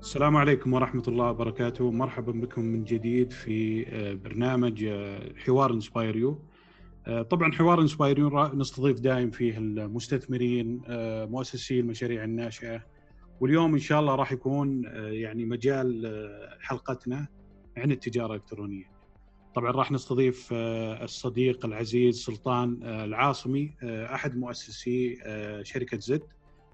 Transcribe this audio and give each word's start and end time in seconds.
السلام 0.00 0.36
عليكم 0.36 0.72
ورحمة 0.72 1.02
الله 1.08 1.30
وبركاته. 1.30 1.90
مرحبا 1.90 2.32
بكم 2.32 2.64
من 2.64 2.84
جديد 2.84 3.32
في 3.32 3.86
آه، 3.88 4.14
برنامج 4.14 4.84
آه، 4.84 5.32
حوار 5.36 5.72
inspireU 5.72 6.42
آه، 7.06 7.22
طبعا 7.22 7.52
حوار 7.52 7.80
inspireU 7.80 8.46
نستضيف 8.54 9.00
دائم 9.00 9.30
فيه 9.30 9.58
المستثمرين 9.58 10.82
مؤسسي 11.30 11.80
المشاريع 11.80 12.24
الناشئة. 12.24 12.86
واليوم 13.40 13.72
إن 13.72 13.80
شاء 13.80 14.00
الله 14.00 14.14
راح 14.14 14.32
يكون 14.32 14.82
يعني 14.94 15.44
مجال 15.44 16.06
حلقتنا 16.60 17.26
عن 17.76 17.90
التجارة 17.90 18.26
الإلكترونية. 18.26 18.99
طبعا 19.54 19.70
راح 19.70 19.92
نستضيف 19.92 20.48
الصديق 20.52 21.66
العزيز 21.66 22.24
سلطان 22.24 22.82
العاصمي 22.82 23.74
أحد 23.84 24.36
مؤسسي 24.36 25.16
شركة 25.62 25.98
زد. 25.98 26.22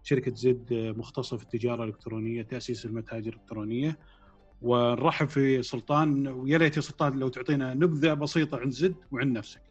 شركة 0.03 0.34
زد 0.34 0.73
مختصة 0.73 1.37
في 1.37 1.43
التجارة 1.43 1.84
الإلكترونية 1.84 2.43
تأسيس 2.43 2.87
المتاجر 2.87 3.33
الإلكترونية. 3.33 3.98
ونرحب 4.62 5.29
في 5.29 5.62
سلطان. 5.62 6.29
ويا 6.29 6.59
ريت 6.59 6.77
يا 6.77 6.83
سلطان 6.83 7.19
لو 7.19 7.29
تعطينا 7.29 7.75
نبذة 7.75 8.15
بسيطة 8.15 8.59
عن 8.59 8.70
زد 8.70 8.95
وعن 9.12 9.33
نفسك. 9.33 9.62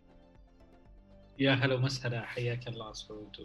يا 1.39 1.51
هلا 1.51 1.75
ومسهلا 1.75 2.25
حياك 2.25 2.67
الله 2.67 2.93
سعود. 2.93 3.35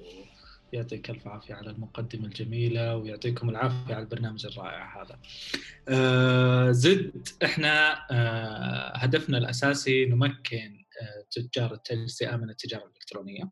ويعطيك 0.72 1.10
ألف 1.10 1.28
عافية 1.28 1.54
على 1.54 1.70
المقدمة 1.70 2.26
الجميلة 2.26 2.96
ويعطيكم 2.96 3.48
العافية 3.50 3.94
على 3.94 4.02
البرنامج 4.04 4.46
الرائع 4.46 5.02
هذا. 5.02 5.20
آه 5.88 6.70
زد 6.70 7.28
إحنا 7.44 7.92
آه 8.10 8.96
هدفنا 8.96 9.38
الأساسي 9.38 10.04
نمكن 10.04 10.84
آه 11.02 11.26
تجار 11.30 11.74
التجزئه 11.74 12.36
من 12.36 12.50
التجارة 12.50 12.82
الإلكترونية 12.86 13.50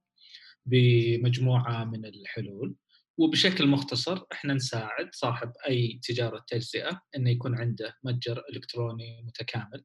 بمجموعة 0.67 1.85
من 1.85 2.05
الحلول 2.05 2.77
وبشكل 3.19 3.67
مختصر 3.67 4.23
إحنا 4.33 4.55
نساعد 4.55 5.15
صاحب 5.15 5.53
أي 5.69 6.01
تجارة 6.03 6.45
تجزئه 6.49 7.01
إنه 7.17 7.31
يكون 7.31 7.59
عنده 7.61 7.95
متجر 8.05 8.43
إلكتروني 8.53 9.23
متكامل 9.23 9.85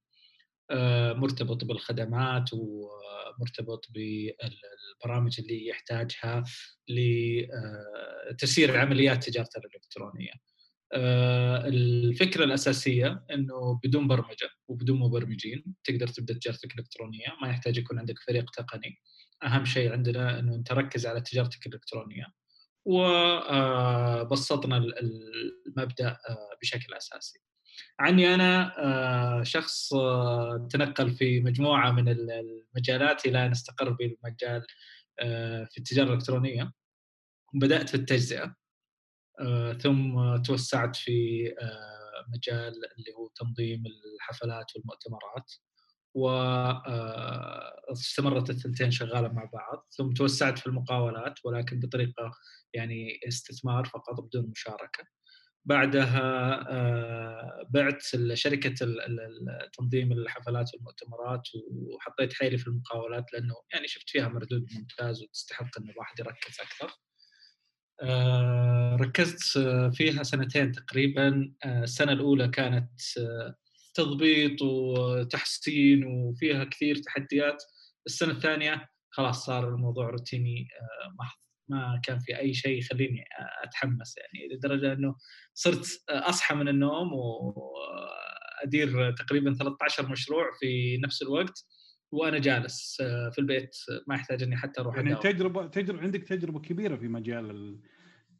مرتبط 1.13 1.63
بالخدمات 1.63 2.49
ومرتبط 2.53 3.85
بالبرامج 3.89 5.39
اللي 5.39 5.67
يحتاجها 5.67 6.43
لتسيير 6.89 8.77
عمليات 8.77 9.23
تجارته 9.29 9.57
الإلكترونية. 9.59 10.31
آه، 10.93 11.67
الفكرة 11.67 12.43
الأساسية 12.43 13.25
إنه 13.31 13.79
بدون 13.83 14.07
برمجة 14.07 14.49
وبدون 14.67 14.99
مبرمجين 14.99 15.63
تقدر 15.83 16.07
تبدأ 16.07 16.33
تجارتك 16.33 16.73
الإلكترونية، 16.73 17.27
ما 17.41 17.49
يحتاج 17.49 17.77
يكون 17.77 17.99
عندك 17.99 18.19
فريق 18.27 18.51
تقني. 18.51 18.97
أهم 19.43 19.65
شيء 19.65 19.91
عندنا 19.91 20.39
إنه 20.39 20.55
أنت 20.55 20.71
ركز 20.71 21.05
على 21.05 21.21
تجارتك 21.21 21.67
الإلكترونية 21.67 22.25
وبسطنا 22.85 24.77
المبدأ 24.77 26.09
آه، 26.29 26.49
بشكل 26.61 26.93
أساسي. 26.93 27.39
عني 27.99 28.35
أنا 28.35 28.73
آه، 28.79 29.43
شخص 29.43 29.93
آه، 29.93 30.67
تنقل 30.71 31.11
في 31.11 31.39
مجموعة 31.41 31.91
من 31.91 32.09
المجالات 32.09 33.25
إلى 33.25 33.45
أن 33.45 33.51
استقر 33.51 33.89
بالمجال 33.89 34.65
في 35.71 35.77
التجارة 35.77 36.07
الإلكترونية. 36.07 36.71
بدأت 37.53 37.89
في 37.89 37.95
التجزئة 37.95 38.55
ثم 39.81 40.35
توسعت 40.37 40.95
في 40.95 41.43
مجال 42.33 42.73
اللي 42.97 43.13
هو 43.17 43.27
تنظيم 43.35 43.83
الحفلات 43.85 44.65
والمؤتمرات. 44.75 45.51
واستمرت 47.93 48.49
الثنتين 48.49 48.91
شغالة 48.91 49.27
مع 49.27 49.49
بعض. 49.53 49.87
ثم 49.97 50.13
توسعت 50.13 50.59
في 50.59 50.67
المقاولات 50.67 51.45
ولكن 51.45 51.79
بطريقة 51.79 52.31
يعني 52.73 53.19
استثمار 53.27 53.85
فقط 53.85 54.21
بدون 54.21 54.49
مشاركة. 54.49 55.03
بعدها 55.65 56.21
آه، 56.71 57.67
بعت 57.69 58.01
شركه 58.33 58.75
تنظيم 59.77 60.11
الحفلات 60.11 60.71
والمؤتمرات 60.73 61.41
وحطيت 61.55 62.33
حيلي 62.33 62.57
في 62.57 62.67
المقاولات 62.67 63.33
لأنه 63.33 63.55
يعني 63.73 63.87
شفت 63.87 64.09
فيها 64.09 64.27
مردود 64.27 64.65
ممتاز 64.73 65.23
وتستحق 65.23 65.79
ان 65.79 65.89
الواحد 65.89 66.19
يركز 66.19 66.57
أكثر. 66.61 66.97
آه، 68.01 68.95
ركزت 69.01 69.57
فيها 69.93 70.23
سنتين 70.23 70.71
تقريبا. 70.71 71.53
آه، 71.65 71.83
السنة 71.83 72.11
الأولى 72.11 72.47
كانت 72.47 72.91
تضبيط 73.93 74.61
وتحسين 74.61 76.05
وفيها 76.05 76.63
كثير 76.63 76.95
تحديات. 76.95 77.63
السنة 78.07 78.31
الثانية 78.31 78.89
خلاص 79.09 79.45
صار 79.45 79.69
الموضوع 79.69 80.09
روتيني 80.09 80.67
محض. 81.19 81.37
ما 81.73 82.01
كان 82.03 82.19
في 82.19 82.39
أي 82.39 82.53
شيء 82.53 82.79
يخليني 82.79 83.23
أتحمس 83.63 84.15
يعني 84.17 84.55
لدرجة 84.55 84.93
إنه 84.93 85.15
صرت 85.53 86.03
أصحى 86.09 86.55
من 86.55 86.67
النوم 86.67 87.13
وأدير 87.13 89.11
تقريبا 89.11 89.53
13 89.53 90.09
مشروع 90.09 90.45
في 90.59 90.97
نفس 90.97 91.21
الوقت 91.21 91.65
وأنا 92.11 92.39
جالس 92.39 92.97
في 93.01 93.39
البيت 93.39 93.75
ما 94.07 94.15
يحتاج 94.15 94.43
إني 94.43 94.57
حتى 94.57 94.81
أروح 94.81 94.95
يعني 94.95 95.15
تجربة 95.15 95.67
تجربة 95.67 96.01
عندك 96.01 96.23
تجربة 96.23 96.59
كبيرة 96.59 96.95
في 96.95 97.07
مجال 97.07 97.79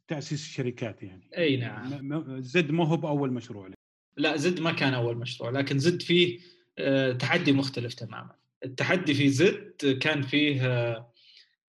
تأسيس 0.08 0.46
الشركات 0.46 1.02
يعني. 1.02 1.30
أي 1.36 1.56
نعم. 1.56 2.40
زد 2.40 2.70
ما 2.70 2.88
هو 2.88 2.96
بأول 2.96 3.32
مشروع 3.32 3.66
لي. 3.66 3.74
لا 4.16 4.36
زد 4.36 4.60
ما 4.60 4.72
كان 4.72 4.94
أول 4.94 5.16
مشروع 5.16 5.50
لكن 5.50 5.78
زد 5.78 6.02
فيه 6.02 6.38
آه، 6.78 7.12
تحدي 7.12 7.52
مختلف 7.52 7.94
تماما. 7.94 8.34
التحدي 8.64 9.14
في 9.14 9.28
زد 9.28 9.98
كان 10.00 10.22
فيه 10.22 10.66
آه، 10.66 11.12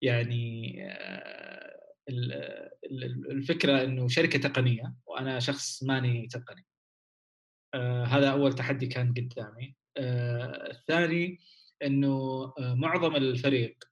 يعني 0.02 0.78
آه، 0.92 2.72
الفكرة 3.32 3.84
إنه 3.84 4.08
شركة 4.08 4.40
تقنية 4.40 4.96
وأنا 5.06 5.40
شخص 5.40 5.84
ماني 5.84 6.28
تقني. 6.28 6.66
هذا 8.06 8.32
أول 8.32 8.54
تحدي 8.54 8.88
كان 8.88 9.14
قدامي. 9.14 9.76
الثاني 9.98 11.40
إنه 11.84 12.54
معظم 12.60 13.16
الفريق 13.16 13.84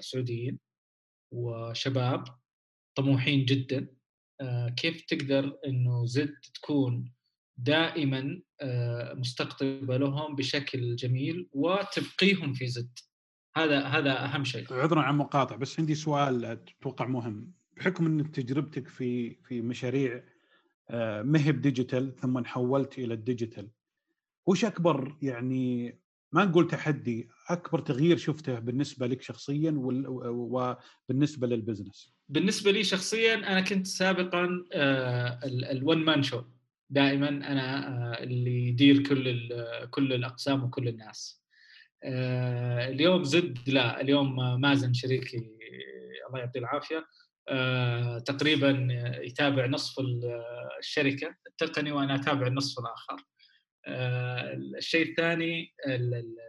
سعوديين 0.00 0.58
وشباب 1.32 2.24
طموحين 2.96 3.44
جدا 3.44 3.88
آه، 4.40 4.68
كيف 4.68 5.04
تقدر 5.08 5.58
إنه 5.66 6.06
زد 6.06 6.34
تكون 6.54 7.12
دائما 7.56 8.42
آه، 8.60 9.14
مستقطبه 9.14 9.96
لهم 9.96 10.34
بشكل 10.34 10.96
جميل 10.96 11.48
وتبقيهم 11.52 12.52
في 12.52 12.66
زد؟ 12.66 12.98
هذا 13.56 13.80
هذا 13.80 14.24
أهم 14.24 14.44
شيء. 14.44 14.66
عذرا 14.70 15.02
عن 15.02 15.16
مقاطع 15.16 15.56
بس 15.56 15.80
عندي 15.80 15.94
سؤال 15.94 16.44
أتوقع 16.44 17.06
مهم. 17.06 17.52
بحكم 17.76 18.06
إن 18.06 18.32
تجربتك 18.32 18.88
في 18.88 19.34
في 19.34 19.60
مشاريع 19.62 20.24
آه، 20.90 21.22
مهب 21.22 21.60
digital 21.60 22.16
ثم 22.16 22.44
حولت 22.44 22.98
إلى 22.98 23.14
ال 23.14 23.21
digital 23.21 23.70
وش 24.46 24.64
أكبر 24.64 25.16
يعني 25.22 25.98
ما 26.32 26.44
نقول 26.44 26.66
تحدي 26.66 27.28
أكبر 27.48 27.80
تغيير 27.80 28.16
شفته 28.16 28.58
بالنسبة 28.58 29.06
لك 29.06 29.22
شخصيا 29.22 29.74
وبالنسبه 29.78 31.46
لل 31.46 31.58
business؟ 31.58 32.14
بالنسبة 32.28 32.70
لي 32.70 32.84
شخصيا 32.84 33.34
أنا 33.34 33.60
كنت 33.60 33.86
سابقا 33.86 34.64
الون 35.70 35.98
مان 36.04 36.22
شو 36.22 36.42
دائما 36.90 37.28
أنا 37.28 37.88
آه، 37.88 38.22
اللي 38.22 38.68
يدير 38.68 39.02
كل 39.02 39.48
كل 39.90 40.12
الأقسام 40.12 40.64
وكل 40.64 40.88
الناس. 40.88 41.40
آه، 41.40 41.43
اليوم 42.04 43.24
زد 43.24 43.58
لا 43.66 44.00
اليوم 44.00 44.60
مازن 44.60 44.94
شريكي 44.94 45.54
الله 46.28 46.38
يعطيه 46.38 46.60
العافية 46.60 47.06
آه، 47.48 48.18
تقريبا 48.18 48.88
يتابع 49.22 49.66
نصف 49.66 50.00
الشركة 50.78 51.36
التقني 51.46 51.92
وأنا 51.92 52.14
أتابع 52.14 52.46
النصف 52.46 52.78
الآخر. 52.78 53.24
الشيء 54.78 55.10
الثاني 55.10 55.74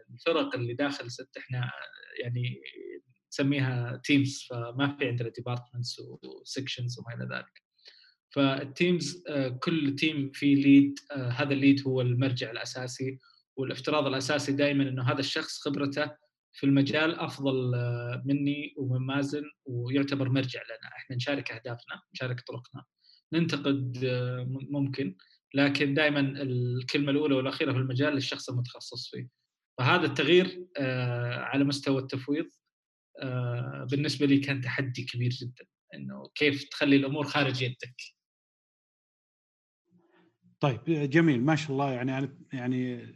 الفرق 0.09 0.55
اللي 0.55 0.73
داخل 0.73 1.11
ست 1.11 1.37
إحنا 1.37 1.71
يعني 2.23 2.61
نسميها 3.31 4.01
teams 4.03 4.47
فما 4.49 4.97
في 4.99 5.07
عندنا 5.07 5.29
departments 5.29 5.99
و 5.99 6.10
sections 6.10 6.99
وما 6.99 7.13
إلى 7.15 7.35
ذلك. 7.35 7.61
فال 8.29 8.56
teams 8.56 9.23
آه، 9.29 9.47
كل 9.47 9.95
team 9.95 10.31
في 10.33 10.55
lead 10.55 10.99
آه، 11.11 11.29
هذا 11.29 11.53
ال 11.53 11.60
lead 11.60 11.87
هو 11.87 12.01
المرجع 12.01 12.51
الأساسي. 12.51 13.19
والافتراض 13.57 14.07
الأساسي 14.07 14.51
دائما 14.51 14.83
إنه 14.83 15.03
هذا 15.03 15.19
الشخص 15.19 15.59
خبرته 15.59 16.11
في 16.53 16.65
المجال 16.65 17.19
أفضل 17.19 17.75
آه، 17.75 18.23
مني 18.25 18.73
ومن 18.77 19.05
مازن 19.05 19.43
ويعتبر 19.65 20.29
مرجع 20.29 20.61
لنا. 20.63 20.89
إحنا 20.97 21.15
نشارك 21.15 21.51
أهدافنا 21.51 22.01
نشارك 22.13 22.41
طرقنا 22.41 22.83
ننتقد 23.33 23.97
ممكن 24.49 25.15
لكن 25.53 25.93
دائما 25.93 26.19
الكلمة 26.19 27.11
الأولى 27.11 27.35
والأخيرة 27.35 27.71
في 27.71 27.77
المجال 27.77 28.13
للشخص 28.13 28.49
المتخصص 28.49 29.09
فيه. 29.09 29.27
فهذا 29.77 30.05
التغيير 30.05 30.67
على 31.37 31.63
مستوى 31.63 32.01
التفويض 32.01 32.49
آه، 33.21 33.87
بالنسبة 33.91 34.25
لي 34.25 34.39
كان 34.39 34.61
تحدي 34.61 35.03
كبير 35.03 35.29
جدا. 35.29 35.65
إنه 35.93 36.29
كيف 36.35 36.63
تخلي 36.63 36.95
الأمور 36.95 37.23
خارج 37.23 37.61
يدك. 37.61 37.95
طيب 40.59 40.83
جميل. 40.87 41.41
ما 41.41 41.55
شاء 41.55 41.71
الله 41.71 41.91
يعني 41.91 42.29
يعني 42.53 43.13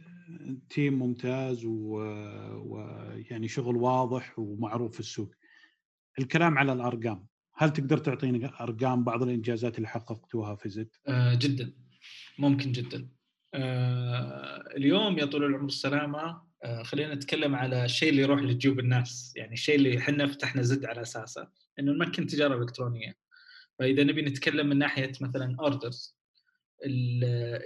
تيم 0.70 0.98
ممتاز 0.98 1.64
ويعني 1.64 3.48
شغل 3.48 3.76
واضح 3.76 4.38
ومعروف 4.38 4.92
في 4.92 5.00
السوق. 5.00 5.34
الكلام 6.18 6.58
على 6.58 6.72
الأرقام 6.72 7.26
هل 7.54 7.72
تقدر 7.72 7.98
تعطينا 7.98 8.62
أرقام 8.62 9.04
بعض 9.04 9.22
الإنجازات 9.22 9.76
اللي 9.76 9.88
حققتوها 9.88 10.54
في 10.54 10.68
زد؟ 10.68 10.88
آه 11.06 11.34
جدا. 11.34 11.72
ممكن 12.38 12.72
جدا. 12.72 13.08
آه 13.54 14.64
اليوم 14.76 15.18
يا 15.18 15.24
طول 15.24 15.44
العمر 15.44 15.66
السلامة 15.66 16.42
آه 16.64 16.82
خلينا 16.82 17.14
نتكلم 17.14 17.54
على 17.54 17.84
الشيء 17.84 18.10
اللي 18.10 18.22
يروح 18.22 18.40
لجيوب 18.42 18.78
الناس 18.80 19.32
يعني 19.36 19.52
الشيء 19.52 19.74
اللي 19.74 19.98
إحنا 19.98 20.26
فتحنا 20.26 20.62
زد 20.62 20.84
على 20.84 21.02
أساسه 21.02 21.48
إنه 21.78 21.92
نمكن 21.92 22.26
تجارة 22.26 22.58
إلكترونية. 22.62 23.14
فإذا 23.78 24.04
نبي 24.04 24.22
نتكلم 24.22 24.66
من 24.68 24.78
ناحية 24.78 25.12
مثلا 25.20 25.56
orders 25.60 26.16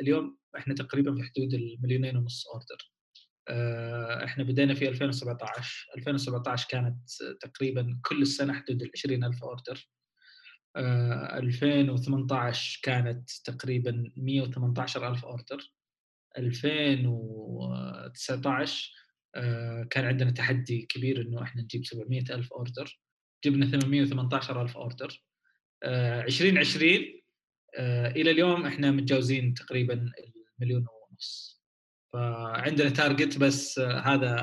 اليوم 0.01 0.37
إحنا 0.57 0.75
تقريبا 0.75 1.15
في 1.15 1.23
حدود 1.23 1.55
المليونين 1.55 2.17
ونص 2.17 2.47
order 2.47 2.93
آه، 3.49 4.25
إحنا 4.25 4.45
بدينا 4.45 4.75
في 4.75 4.89
2017 4.89 5.87
2017 5.97 6.67
كانت 6.71 7.11
تقريبا 7.41 8.01
كل 8.05 8.23
السنة 8.23 8.53
حدود 8.53 8.83
ال 8.83 8.91
20000 8.97 9.43
order 9.43 9.89
2018 10.77 12.81
كانت 12.83 13.31
تقريبا 13.45 14.13
118000 14.17 15.25
order 15.25 15.73
2019 16.39 18.93
آه، 19.37 19.87
كان 19.91 20.05
عندنا 20.05 20.31
تحدي 20.31 20.83
كبير 20.83 21.21
إنه 21.21 21.43
إحنا 21.43 21.63
نجيب 21.63 21.87
700000 21.87 22.53
order 22.53 23.01
جبنا 23.45 23.67
818000 23.67 24.77
order 24.77 25.23
2020 25.85 27.21
آه، 27.77 28.09
إلى 28.09 28.31
اليوم 28.31 28.67
إحنا 28.67 28.91
متجاوزين 28.91 29.55
تقريبا 29.55 30.13
المليون 30.61 30.87
ونص 31.11 31.65
فعندنا 32.13 32.89
target 32.89 33.39
بس 33.39 33.79
هذا 33.79 34.35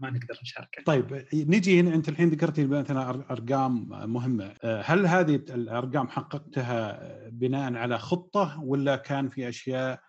ما 0.00 0.10
نقدر 0.10 0.38
نشاركه. 0.42 0.82
طيب 0.86 1.26
نجي 1.34 1.80
هنا 1.80 1.94
أنت 1.94 2.08
الحين 2.08 2.28
ذكرتي 2.28 2.66
مثلا 2.66 3.10
أرقام 3.10 3.88
مهمة، 4.12 4.54
هل 4.64 5.06
هذه 5.06 5.34
الأرقام 5.34 6.08
حققتها 6.08 7.00
بناء 7.28 7.74
على 7.74 7.98
خطة 7.98 8.60
ولا 8.62 8.96
كان 8.96 9.30
في 9.30 9.48
أشياء 9.48 10.00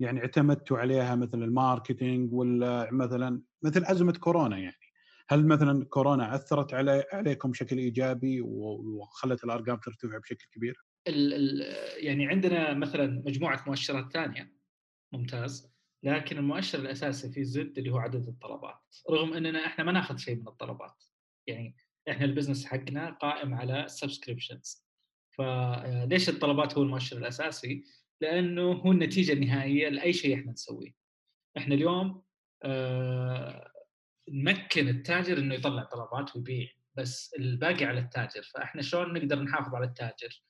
يعني 0.00 0.20
اعتمدتوا 0.20 0.78
عليها 0.78 1.14
مثل 1.14 1.42
الماركتينج 1.42 2.32
ولا 2.32 2.88
مثلا 2.92 3.42
مثل 3.62 3.84
أزمة 3.84 4.12
كورونا 4.12 4.58
يعني؟ 4.58 4.84
هل 5.28 5.46
مثلا 5.46 5.84
كورونا 5.84 6.34
أثرت 6.34 6.74
علي 6.74 7.04
عليكم 7.12 7.50
بشكل 7.50 7.78
إيجابي 7.78 8.40
وخلت 8.40 9.44
الأرقام 9.44 9.76
ترتفع 9.76 10.18
بشكل 10.18 10.46
كبير؟ 10.52 10.74
ال 11.08 11.34
ال 11.34 11.62
يعني 12.04 12.26
عندنا 12.26 12.74
مثلا 12.74 13.22
مجموعة 13.26 13.64
مؤشرات 13.66 14.12
ثانية 14.12 14.53
ممتاز 15.16 15.74
لكن 16.02 16.38
المؤشر 16.38 16.78
الأساسي 16.78 17.28
في 17.32 17.44
زد 17.44 17.78
اللي 17.78 17.90
هو 17.90 17.98
عدد 17.98 18.28
الطلبات 18.28 18.96
رغم 19.10 19.32
أننا 19.32 19.66
إحنا 19.66 19.84
ما 19.84 19.92
ناخذ 19.92 20.16
شيء 20.16 20.36
من 20.36 20.48
الطلبات 20.48 21.04
يعني 21.46 21.76
إحنا 22.10 22.24
ال 22.24 22.29
business 22.29 22.66
حقنا 22.66 23.10
قائم 23.10 23.54
على 23.54 23.84
subscriptions 23.88 24.84
فليش 25.38 26.28
الطلبات 26.28 26.76
هو 26.78 26.82
المؤشر 26.82 27.16
الأساسي؟ 27.16 27.84
لأنه 28.20 28.72
هو 28.72 28.92
النتيجة 28.92 29.32
النهائية 29.32 29.88
لأي 29.88 30.12
شيء 30.12 30.34
إحنا 30.38 30.52
نسويه. 30.52 30.94
إحنا 31.56 31.74
اليوم 31.74 32.22
آه 32.62 33.70
نمكن 34.28 34.88
التاجر 34.88 35.38
إنه 35.38 35.54
يطلع 35.54 35.82
طلبات 35.84 36.36
ويبيع 36.36 36.68
بس 36.94 37.34
الباقي 37.38 37.84
على 37.84 38.00
التاجر 38.00 38.42
فإحنا 38.42 38.82
شلون 38.82 39.12
نقدر 39.12 39.42
نحافظ 39.42 39.74
على 39.74 39.86
التاجر؟ 39.86 40.42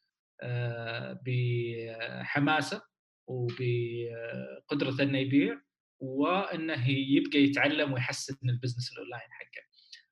آه 0.42 1.20
بحماسة 1.26 2.82
وبقدرته 3.26 5.02
إنه 5.02 5.18
يبيع 5.18 5.60
وإنه 6.00 6.88
يبقى 6.88 7.38
يتعلم 7.38 7.92
ويحسن 7.92 8.48
ال 8.48 8.53
business 8.53 8.92
ال 8.92 8.97
online 8.97 9.28
حقه. 9.30 9.64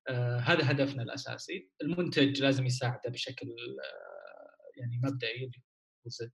آه 0.09 0.38
هذا 0.38 0.70
هدفنا 0.70 1.03
الأساسي، 1.03 1.70
المنتج 1.82 2.43
لازم 2.43 2.67
يساعده 2.67 3.11
بشكل 3.11 3.49
آه 3.49 4.81
يعني 4.81 5.00
مبدئي 5.05 5.50
زد 6.06 6.32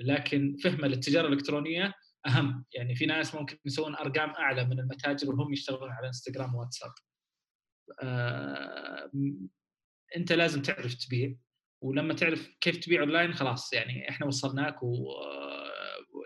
لكن 0.00 0.56
فهمه 0.64 0.88
للتجاره 0.88 1.26
الإلكترونية 1.28 1.94
أهم، 2.26 2.64
يعني 2.74 2.94
في 2.94 3.06
ناس 3.06 3.34
ممكن 3.34 3.58
يسوون 3.66 3.94
أرقام 3.94 4.30
أعلى 4.30 4.64
من 4.64 4.80
المتاجر 4.80 5.30
وهم 5.30 5.52
يشتغلون 5.52 5.90
على 5.90 6.06
إنستغرام 6.06 6.54
وواتساب. 6.54 6.90
آه 8.02 9.10
أنت 10.16 10.32
لازم 10.32 10.62
تعرف 10.62 10.94
تبيع 10.94 11.34
ولما 11.82 12.14
تعرف 12.14 12.48
كيف 12.60 12.76
تبيع 12.76 13.00
أونلاين 13.00 13.32
خلاص 13.34 13.72
يعني 13.72 14.08
إحنا 14.08 14.26
وصلناك 14.26 14.82
و 14.82 15.04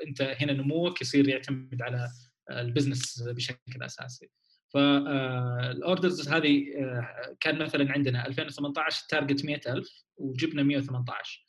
انت 0.06 0.22
هنا 0.22 0.52
نموك 0.52 1.00
يصير 1.00 1.28
يعتمد 1.28 1.82
على 1.82 2.08
ال 2.50 2.58
business 2.58 3.22
بشكل 3.22 3.82
أساسي. 3.82 4.30
فال 4.74 5.13
orders 5.13 6.28
آه، 6.28 6.36
هذه 6.36 6.64
آه، 6.76 7.36
كان 7.40 7.58
مثلا 7.58 7.92
عندنا 7.92 8.26
2018 8.26 9.04
target 9.08 9.44
100000 9.44 9.88
وجبنا 10.16 10.62
118 10.62 11.44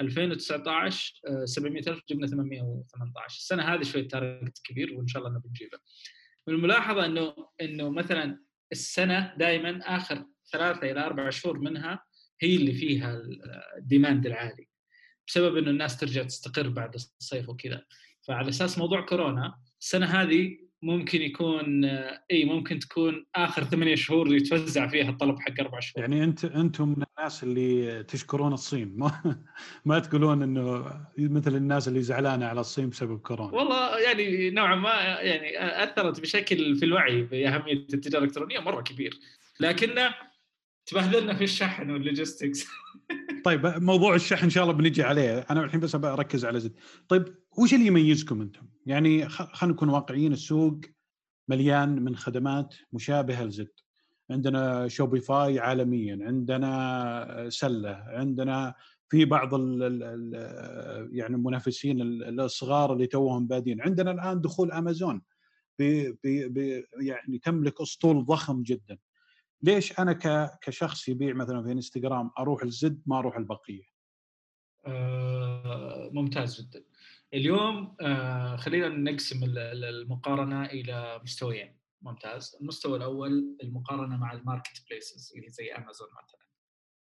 2019 0.00 1.14
700000 1.44 2.02
جبنا 2.10 2.26
818 2.26 3.36
السنة 3.36 3.62
هذه 3.62 3.82
شوي 3.82 4.02
target 4.02 4.58
كبير 4.64 4.94
وإن 4.94 5.06
شاء 5.06 5.22
الله 5.22 5.30
إنه 5.30 5.40
بنجيبه. 5.40 5.78
الملاحظة 6.48 7.06
إنه 7.06 7.34
إنه 7.60 7.90
مثلا 7.90 8.40
السنة 8.72 9.34
دائما 9.38 9.78
آخر 9.96 10.24
ثلاثة 10.52 10.90
إلى 10.90 11.00
أربع 11.00 11.30
شهور 11.30 11.58
منها 11.58 12.04
هي 12.40 12.56
اللي 12.56 12.72
فيها 12.72 13.22
الديماند 13.78 14.26
العالي. 14.26 14.67
بسبب 15.28 15.56
إنه 15.56 15.70
الناس 15.70 15.96
ترجع 15.96 16.22
تستقر 16.22 16.68
بعد 16.68 16.94
الصيف 16.94 17.48
وكذا. 17.48 17.84
فعلى 18.22 18.48
أساس 18.48 18.78
موضوع 18.78 19.00
كورونا 19.00 19.58
السنة 19.80 20.06
هذه 20.06 20.58
ممكن 20.82 21.22
يكون 21.22 21.84
إي 22.30 22.44
ممكن 22.44 22.78
تكون 22.78 23.26
آخر 23.36 23.64
ثمانية 23.64 23.94
شهور 23.94 24.34
يتوزع 24.34 24.86
فيها 24.86 25.10
الطلب 25.10 25.40
حق 25.40 25.60
أربع 25.60 25.80
شهور. 25.80 26.00
يعني 26.04 26.24
أنت 26.24 26.44
أنتم 26.44 26.88
من 26.88 27.04
الناس 27.18 27.42
اللي 27.42 28.02
تشكرون 28.02 28.52
الصين. 28.52 28.94
ما 28.96 29.42
ما 29.84 29.98
تقولون 29.98 30.42
إنه 30.42 30.92
مثل 31.18 31.56
الناس 31.56 31.88
اللي 31.88 32.02
زعلانة 32.02 32.46
على 32.46 32.60
الصين 32.60 32.90
بسبب 32.90 33.18
كورونا. 33.18 33.52
والله 33.52 33.98
يعني 33.98 34.50
نوعا 34.50 34.76
ما 34.76 34.90
يعني 35.20 35.82
أثرت 35.84 36.20
بشكل 36.20 36.76
في 36.76 36.84
الوعي 36.84 37.22
بأهمية 37.22 37.72
التجارة 37.72 38.22
الإلكترونية 38.22 38.58
مرة 38.58 38.82
كبير. 38.82 39.18
لكن 39.60 39.94
تبهدلنا 40.88 41.34
في 41.34 41.44
الشحن 41.44 41.90
وال 41.90 42.03
logistics. 42.03 42.66
طيب 43.44 43.66
موضوع 43.66 44.14
الشحن 44.14 44.44
إن 44.44 44.50
شاء 44.50 44.64
الله 44.64 44.74
بنجي 44.74 45.02
عليه. 45.02 45.46
أنا 45.50 45.64
الحين 45.64 45.80
بس 45.80 45.96
بركز 45.96 46.44
على 46.44 46.60
زد. 46.60 46.74
طيب 47.08 47.34
وش 47.58 47.74
اللي 47.74 47.86
يميزكم 47.86 48.40
أنتم؟ 48.40 48.66
يعني 48.86 49.28
خلينا 49.28 49.74
نكون 49.74 49.88
واقعيين 49.88 50.32
السوق 50.32 50.80
مليان 51.48 52.02
من 52.02 52.16
خدمات 52.16 52.74
مشابهة 52.92 53.44
لزد. 53.44 53.70
عندنا 54.30 54.88
شوبيفاي 54.88 55.58
عالميا 55.58 56.18
عندنا 56.22 57.46
سلة 57.48 58.04
عندنا 58.06 58.74
في 59.08 59.24
بعض 59.24 59.54
ال 59.54 59.82
ال 60.02 61.08
يعني 61.12 61.34
المنافسين 61.34 62.02
الصغار 62.40 62.92
اللي 62.92 63.06
توهم 63.06 63.46
بادين. 63.46 63.80
عندنا 63.80 64.10
الآن 64.10 64.40
دخول 64.40 64.72
امازون 64.72 65.22
بي 65.78 66.18
بي 66.48 66.84
يعني 67.00 67.38
تملك 67.38 67.80
أسطول 67.80 68.24
ضخم 68.24 68.62
جدا. 68.62 68.98
ليش 69.62 69.98
أنا 69.98 70.12
كشخص 70.62 71.08
يبيع 71.08 71.34
مثلا 71.34 71.62
في 71.62 71.72
إنستغرام 71.72 72.30
أروح 72.38 72.62
الزد 72.62 73.02
ما 73.06 73.18
أروح 73.18 73.36
البقية؟ 73.36 73.82
آه 74.86 76.10
ممتاز 76.12 76.60
جدا. 76.60 76.84
اليوم 77.34 77.96
آه 78.00 78.56
خلينا 78.56 78.88
نقسم 78.88 79.44
المقارنة 79.44 80.64
إلى 80.64 81.20
مستويين 81.22 81.78
ممتاز. 82.02 82.56
المستوى 82.60 82.96
الأول 82.98 83.56
المقارنة 83.62 84.16
مع 84.16 84.32
ال 84.32 84.84
marketplaces 84.90 85.32
اللي 85.36 85.48
زي 85.48 85.72
أمازون 85.72 86.08
مثلا. 86.08 86.48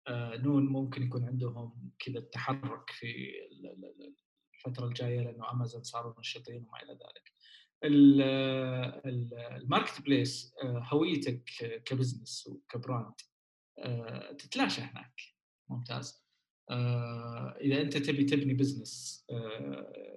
آه 0.09 0.37
نون 0.37 0.67
ممكن 0.67 1.03
يكون 1.03 1.25
عندهم 1.25 1.93
كذا 1.99 2.21
تحرك 2.21 2.91
في 2.91 3.33
الفترة 4.55 4.87
الجاية 4.87 5.21
لأنه 5.21 5.51
أمازون 5.51 5.83
صاروا 5.83 6.21
نشيطين 6.21 6.67
وما 6.69 6.83
إلى 6.83 6.93
ذلك. 6.93 7.33
ال 9.57 10.03
marketplace 10.03 10.55
آه، 10.63 10.87
هويتك 10.93 11.43
ك 11.85 11.92
business 11.92 12.47
وك 12.47 12.66
brand 12.66 13.15
آه، 13.79 14.33
تتلاشى 14.33 14.81
هناك. 14.81 15.21
ممتاز. 15.71 16.23
آه، 16.71 17.57
إذا 17.61 17.81
أنت 17.81 17.97
تبي 17.97 18.25
تبني 18.25 18.55
business 18.55 19.27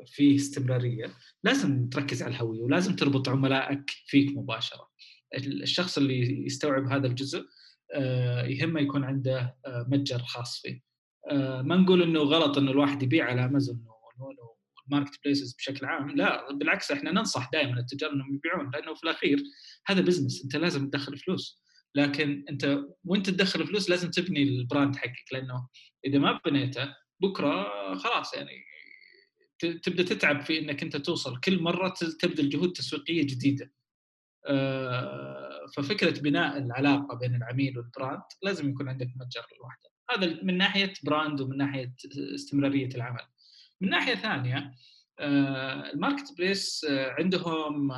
فيه 0.05 0.35
استمرارية 0.35 1.13
لازم 1.43 1.89
تركز 1.89 2.23
على 2.23 2.35
الهوية 2.35 2.61
ولازم 2.61 2.95
تربط 2.95 3.29
عملائك 3.29 3.89
فيك 3.89 4.37
مباشرة. 4.37 4.89
الشخص 5.37 5.97
اللي 5.97 6.45
يستوعب 6.45 6.87
هذا 6.87 7.07
الجزء 7.07 7.45
يهمه 8.45 8.79
يكون 8.79 9.03
عنده 9.03 9.57
متجر 9.67 10.19
خاص 10.19 10.61
فيه. 10.61 10.81
ما 11.61 11.75
نقول 11.75 12.01
إنه 12.01 12.19
غلط 12.19 12.57
إنه 12.57 12.71
الواحد 12.71 13.03
يبيع 13.03 13.25
على 13.25 13.45
أمازون 13.45 13.85
ال 14.87 15.19
marketplaces 15.25 15.53
بشكل 15.53 15.85
عام 15.85 16.09
لا 16.09 16.53
بالعكس 16.53 16.91
إحنا 16.91 17.11
ننصح 17.11 17.49
دائما 17.53 17.79
التجار 17.79 18.13
إنهم 18.13 18.35
يبيعون 18.35 18.71
لأنه 18.73 18.93
في 18.93 19.03
الأخير 19.03 19.43
هذا 19.87 20.01
business 20.01 20.43
أنت 20.43 20.55
لازم 20.55 20.89
تدخل 20.89 21.17
فلوس. 21.17 21.65
لكن 21.95 22.45
أنت 22.49 22.79
وانت 23.03 23.29
تدخل 23.29 23.67
فلوس 23.67 23.89
لازم 23.89 24.11
تبني 24.11 24.43
ال 24.43 24.52
brand 24.52 24.95
حقك 24.95 25.33
لأنه 25.33 25.67
إذا 26.05 26.19
ما 26.19 26.39
بنيته 26.45 26.95
بكرة 27.19 27.65
خلاص 27.95 28.33
يعني 28.33 28.63
تبدأ 29.59 30.03
تتعب 30.03 30.41
في 30.41 30.59
إنك 30.59 30.83
أنت 30.83 30.97
توصل. 30.97 31.39
كل 31.39 31.61
مرة 31.61 31.93
تبذل 32.19 32.49
جهود 32.49 32.73
تسويقيه 32.73 33.23
جديدة. 33.23 33.71
ففكرة 35.75 36.19
بناء 36.19 36.57
العلاقة 36.57 37.17
بين 37.17 37.35
العميل 37.35 37.77
وال 37.77 37.90
brand 37.90 38.21
لازم 38.43 38.69
يكون 38.69 38.89
عندك 38.89 39.07
متجر 39.15 39.45
لوحده 39.59 39.89
هذا 40.09 40.43
من 40.43 40.57
ناحية 40.57 40.93
brand 41.03 41.41
ومن 41.41 41.57
ناحية 41.57 41.95
استمرارية 42.35 42.89
العمل. 42.95 43.27
من 43.81 43.89
ناحية 43.89 44.15
ثانية 44.15 44.71
ال 45.93 46.33
marketplace 46.37 46.85
عندهم 46.89 47.91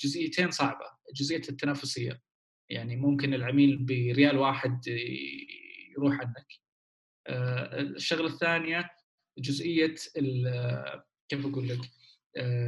جزئيتين 0.00 0.50
صعبة 0.50 0.86
جزئيه 1.14 1.42
التنافسية. 1.48 2.22
يعني 2.68 2.96
ممكن 2.96 3.34
العميل 3.34 3.76
بريال 3.76 4.38
واحد 4.38 4.80
يروح 5.98 6.20
عنك. 6.20 6.46
الشغلة 7.96 8.26
الثانية 8.26 8.90
جزئية 9.38 9.94
كيف 11.28 11.46
أقول 11.46 11.68
لك؟ 11.68 11.80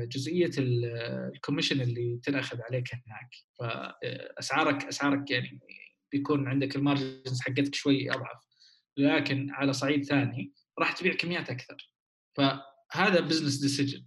جزئية 0.09 0.51
ال 0.59 0.70
commission 0.70 1.81
اللي 1.81 2.21
تنأخذ 2.23 2.61
عليك 2.63 2.89
هناك. 2.95 3.31
فاسعارك 3.59 4.85
أسعارك 4.85 5.31
يعني 5.31 5.61
بيكون 6.13 6.49
عندك 6.49 6.77
ال 6.77 6.85
margins 6.85 7.41
حقتك 7.41 7.75
شوي 7.75 8.11
أضعف. 8.11 8.49
لكن 8.97 9.51
على 9.51 9.73
صعيد 9.73 10.05
ثاني 10.05 10.53
راح 10.79 10.93
تبيع 10.93 11.15
كميات 11.15 11.51
أكثر. 11.51 11.93
فهذا 12.37 13.21
business 13.21 13.57
decision 13.57 14.07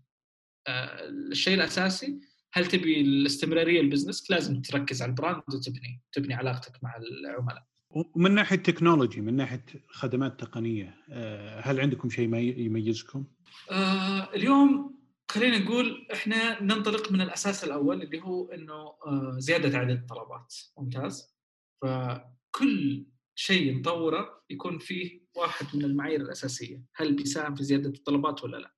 الشيء 1.31 1.53
الأساسي 1.53 2.19
هل 2.53 2.65
تبي 2.65 3.01
الاستمرارية 3.01 3.81
ال 3.81 3.87
business 3.87 4.31
لازم 4.31 4.61
تركز 4.61 5.01
على 5.01 5.09
ال 5.09 5.15
brand 5.15 5.43
وتبني 5.53 6.01
تبني 6.11 6.33
علاقتك 6.33 6.83
مع 6.83 6.97
العملاء. 6.97 7.65
ومن 7.89 8.31
ناحية 8.31 8.55
technology 8.55 9.21
من 9.21 9.35
ناحية 9.35 9.65
خدمات 9.89 10.39
تقنية 10.39 10.97
آه، 11.09 11.59
هل 11.59 11.79
عندكم 11.79 12.09
شيء 12.09 12.35
يميزكم؟ 12.35 13.25
آه 13.71 14.33
اليوم 14.33 15.01
خلينا 15.31 15.57
نقول 15.57 16.07
إحنا 16.13 16.63
ننطلق 16.63 17.11
من 17.11 17.21
الأساس 17.21 17.63
الأول 17.63 18.01
اللي 18.01 18.21
هو 18.21 18.51
إنه 18.51 18.73
آه 18.73 19.35
زيادة 19.37 19.77
عدد 19.77 19.97
الطلبات. 19.97 20.55
ممتاز؟ 20.77 21.35
فكل 21.81 23.05
شيء 23.35 23.79
نطوره 23.79 24.43
يكون 24.49 24.79
فيه 24.79 25.20
واحد 25.35 25.65
من 25.73 25.85
المعايير 25.85 26.21
الأساسية 26.21 26.83
هل 26.95 27.15
بيساهم 27.15 27.55
في 27.55 27.63
زيادة 27.63 27.89
الطلبات 27.89 28.43
ولا 28.43 28.57
لا؟ 28.57 28.73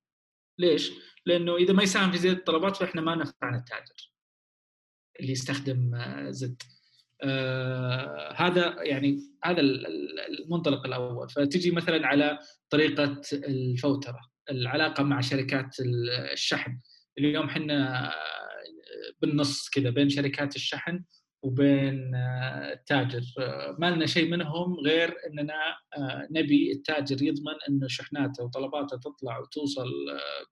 ليش؟ 0.58 0.92
لأنه 1.26 1.56
إذا 1.56 1.72
ما 1.72 1.82
يساهم 1.82 2.12
في 2.12 2.18
زيادة 2.18 2.38
الطلبات 2.38 2.76
فإحنا 2.76 3.00
ما 3.00 3.14
نفعنا 3.14 3.58
التاجر 3.58 4.12
اللي 5.20 5.32
يستخدم 5.32 5.94
آه، 5.94 6.30
زد 6.30 6.62
آه 7.22 8.32
هذا 8.32 8.82
يعني 8.82 9.20
هذا 9.44 9.60
المنطلق 9.60 10.86
الأول 10.86 11.28
فتجي 11.28 11.70
مثلا 11.70 12.06
على 12.06 12.38
طريقة 12.70 13.20
الفوترة 13.32 14.20
العلاقة 14.50 15.02
مع 15.02 15.20
شركات 15.20 15.76
الشحن 16.32 16.80
اليوم 17.18 17.46
إحنا 17.46 18.10
بالنص 19.20 19.68
كذا 19.68 19.90
بين 19.90 20.08
شركات 20.08 20.56
الشحن 20.56 21.04
وبين 21.44 22.14
آه، 22.14 22.72
التاجر. 22.72 23.22
آه، 23.38 23.76
ما 23.78 23.90
لنا 23.90 24.06
شيء 24.06 24.30
منهم 24.30 24.80
غير 24.80 25.14
إننا 25.26 25.54
آه، 25.96 26.28
نبي 26.30 26.72
التاجر 26.72 27.22
يضمن 27.22 27.54
إنه 27.68 27.88
شحناته 27.88 28.44
وطلباته 28.44 28.96
تطلع 28.96 29.38
وتوصل 29.38 29.90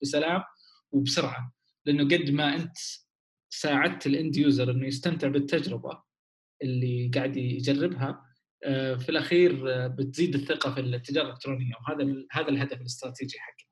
بسلام 0.03 0.43
وبسرعة. 0.93 1.53
لأنه 1.87 2.05
قد 2.05 2.31
ما 2.31 2.55
أنت 2.55 2.77
ساعدت 3.51 4.07
الإند 4.07 4.37
يوزر 4.37 4.71
إنه 4.71 4.87
يستمتع 4.87 5.29
بالتجربة 5.29 6.03
اللي 6.63 7.11
قاعد 7.15 7.37
يجربها 7.37 8.27
في 8.99 9.09
الأخير 9.09 9.63
بتزيد 9.89 10.35
الثقة 10.35 10.75
في 10.75 10.81
التجارة 10.81 11.27
الإلكترونية. 11.27 11.75
وهذا 11.75 12.27
هذا 12.33 12.49
الهدف 12.49 12.81
الاستراتيجي 12.81 13.39
حقنا. 13.39 13.69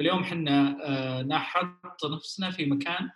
اليوم 0.00 0.20
إحنا 0.22 1.22
نحط 1.22 2.04
نفسنا 2.04 2.50
في 2.50 2.66
مكان 2.66 3.10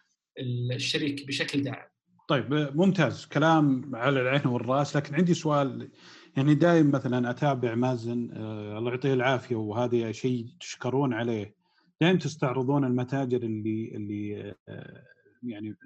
الشريك 0.75 1.27
بشكل 1.27 1.63
دائم. 1.63 1.89
طيب 2.29 2.55
ممتاز. 2.75 3.27
كلام 3.27 3.97
على 3.97 4.21
العين 4.21 4.47
والرأس. 4.47 4.97
لكن 4.97 5.15
عندي 5.15 5.35
سؤال 5.35 5.91
يعني 6.37 6.55
دائما 6.55 6.99
مثلا 6.99 7.31
أتابع 7.31 7.75
مازن 7.75 8.31
آه 8.33 8.79
الله 8.79 8.91
يعطيه 8.91 9.15
العافية 9.15 9.57
وهذا 9.57 10.13
شيء 10.13 10.47
تشكرون 10.61 11.15
عليه. 11.15 11.55
دائما 12.01 12.19
تستعرضون 12.19 12.85
المتاجر 12.85 13.43
اللي 13.43 13.93
اللي 13.95 14.55
آه 14.69 15.05
يعني 15.43 15.77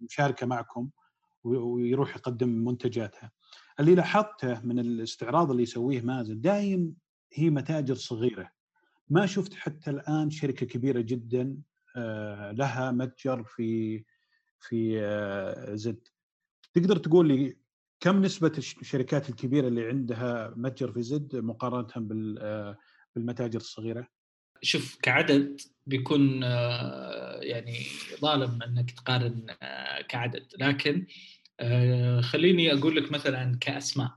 مشاركة 0.00 0.46
معكم 0.46 0.88
ويروح 1.44 2.16
يقدم 2.16 2.48
منتجاتها. 2.48 3.30
اللي 3.80 3.94
لاحظته 3.94 4.60
من 4.60 4.78
الاستعراض 4.78 5.50
اللي 5.50 5.62
يسويه 5.62 6.00
مازن 6.02 6.40
دائما 6.40 6.92
هي 7.32 7.50
متاجر 7.50 7.94
صغيرة. 7.94 8.50
ما 9.10 9.26
شفت 9.26 9.54
حتى 9.54 9.90
الآن 9.90 10.30
شركة 10.30 10.66
كبيرة 10.66 11.00
جدا 11.00 11.56
آه 11.96 12.52
لها 12.52 12.90
متجر 12.90 13.44
في 13.44 14.02
في 14.62 15.00
آه، 15.00 15.74
زد. 15.74 16.08
تقدر 16.74 16.96
تقول 16.96 17.28
لي 17.28 17.56
كم 18.00 18.22
نسبة 18.22 18.52
الشركات 18.58 19.28
الكبيرة 19.28 19.68
اللي 19.68 19.88
عندها 19.88 20.54
متجر 20.56 20.92
في 20.92 21.02
زد 21.02 21.36
مقارنة 21.36 22.36
آه، 22.40 22.78
بالمتاجر 23.14 23.60
الصغيرة؟ 23.60 24.08
شوف 24.62 24.98
كعدد 25.02 25.60
بيكون 25.86 26.44
آه، 26.44 27.40
يعني 27.40 27.86
ظالم 28.20 28.62
إنك 28.62 28.90
تقارن 28.90 29.46
كعدد. 30.08 30.46
لكن 30.58 31.06
خليني 32.20 32.72
أقول 32.72 32.96
لك 32.96 33.12
مثلا 33.12 33.58
كأسماء. 33.60 34.10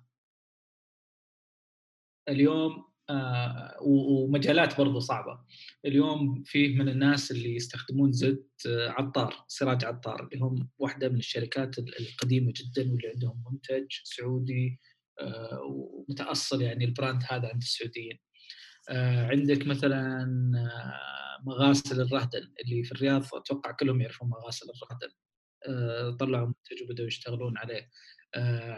اليوم 2.30 2.95
ومجالات 3.82 4.78
برضو 4.78 5.00
صعبة. 5.00 5.40
اليوم 5.86 6.44
فيه 6.44 6.78
من 6.78 6.90
الناس 6.90 7.32
اللي 7.32 7.56
يستخدمون 7.56 8.12
زد 8.12 8.48
آه 8.68 8.90
عطار 8.90 9.46
سراج 9.48 9.86
عطار 9.86 10.24
اللي 10.34 10.46
هم 10.46 10.70
واحدة 10.80 11.10
من 11.10 11.18
الشركات 11.18 11.78
القديمة 11.80 12.54
جدا 12.56 12.92
واللي 12.92 13.08
عندهم 13.08 13.44
منتج 13.52 13.88
سعودي 14.04 14.80
آه 15.22 15.62
ومتأصل 15.64 16.62
يعني 16.62 16.86
البراند 16.86 17.24
هذا 17.30 17.48
عند 17.50 17.62
السعوديين. 17.62 18.20
آه 18.90 19.28
عندك 19.28 19.68
مثلا 19.68 20.24
آه، 20.58 21.44
مغاسل 21.48 22.02
الرهدن 22.02 22.54
اللي 22.66 22.84
في 22.84 22.92
الرياض 22.92 23.24
أتوقع 23.36 23.72
كلهم 23.72 24.02
يعرفون 24.02 24.30
مغاسل 24.30 24.66
الرهدن. 24.70 25.14
آه، 25.68 26.12
طلعوا 26.18 26.48
منتج 26.48 26.84
وبدأوا 26.84 27.08
يشتغلون 27.08 27.58
عليه. 27.58 27.82
آه، 27.82 27.90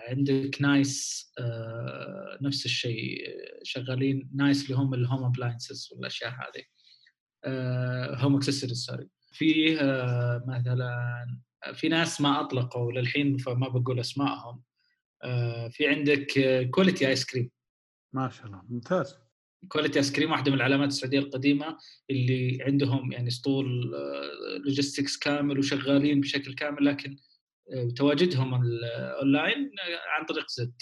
عندك 0.09 0.61
نايس 0.61 1.27
آه، 1.39 2.37
نفس 2.41 2.65
الشيء 2.65 3.23
شغالين 3.63 4.29
نايس 4.35 4.63
اللي 4.63 4.75
هم 4.75 4.93
ال 4.93 4.99
home 4.99 5.23
appliances 5.23 5.89
والأشياء 5.91 6.31
هذه. 6.31 6.63
home 8.23 8.35
accessories 8.35 8.85
sorry 8.85 9.07
في 9.31 9.73
مثلا 10.47 11.41
في 11.73 11.87
ناس 11.87 12.21
ما 12.21 12.41
أطلقوا 12.41 12.91
للحين 12.91 13.37
فما 13.37 13.67
بقول 13.69 13.99
أسمائهم. 13.99 14.63
في 15.69 15.87
عندك 15.87 16.27
Quality 16.71 17.07
Ice 17.07 17.25
Cream 17.25 17.49
ما 18.13 18.29
شاء 18.29 18.45
الله 18.45 18.61
ممتاز. 18.69 19.15
Quality 19.67 19.99
Ice 19.99 20.11
Cream 20.11 20.31
واحدة 20.31 20.51
من 20.51 20.57
العلامات 20.57 20.87
السعودية 20.87 21.19
القديمة 21.19 21.77
اللي 22.09 22.59
عندهم 22.61 23.11
يعني 23.11 23.27
اسطول 23.27 23.91
logistics 24.65 25.17
كامل 25.17 25.59
وشغالين 25.59 26.21
بشكل 26.21 26.53
كامل 26.53 26.85
لكن 26.85 27.17
تواجدهم 27.95 28.53
اونلاين 28.93 29.71
عن 30.17 30.25
طريق 30.25 30.45
زد 30.49 30.73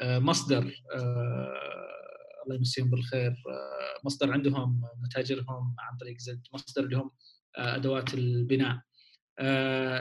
آه، 0.00 0.18
مصدر 0.18 0.82
آه، 0.94 2.42
الله 2.44 2.56
يمسيهم 2.56 2.90
بالخير. 2.90 3.30
آه، 3.30 4.00
مصدر 4.04 4.32
عندهم 4.32 4.82
متاجرهم 5.04 5.76
عن 5.78 5.96
طريق 6.00 6.18
زد 6.18 6.42
مصدر 6.54 6.84
اللي 6.84 6.96
هم 6.96 7.10
أدوات 7.56 8.14
البناء. 8.14 8.80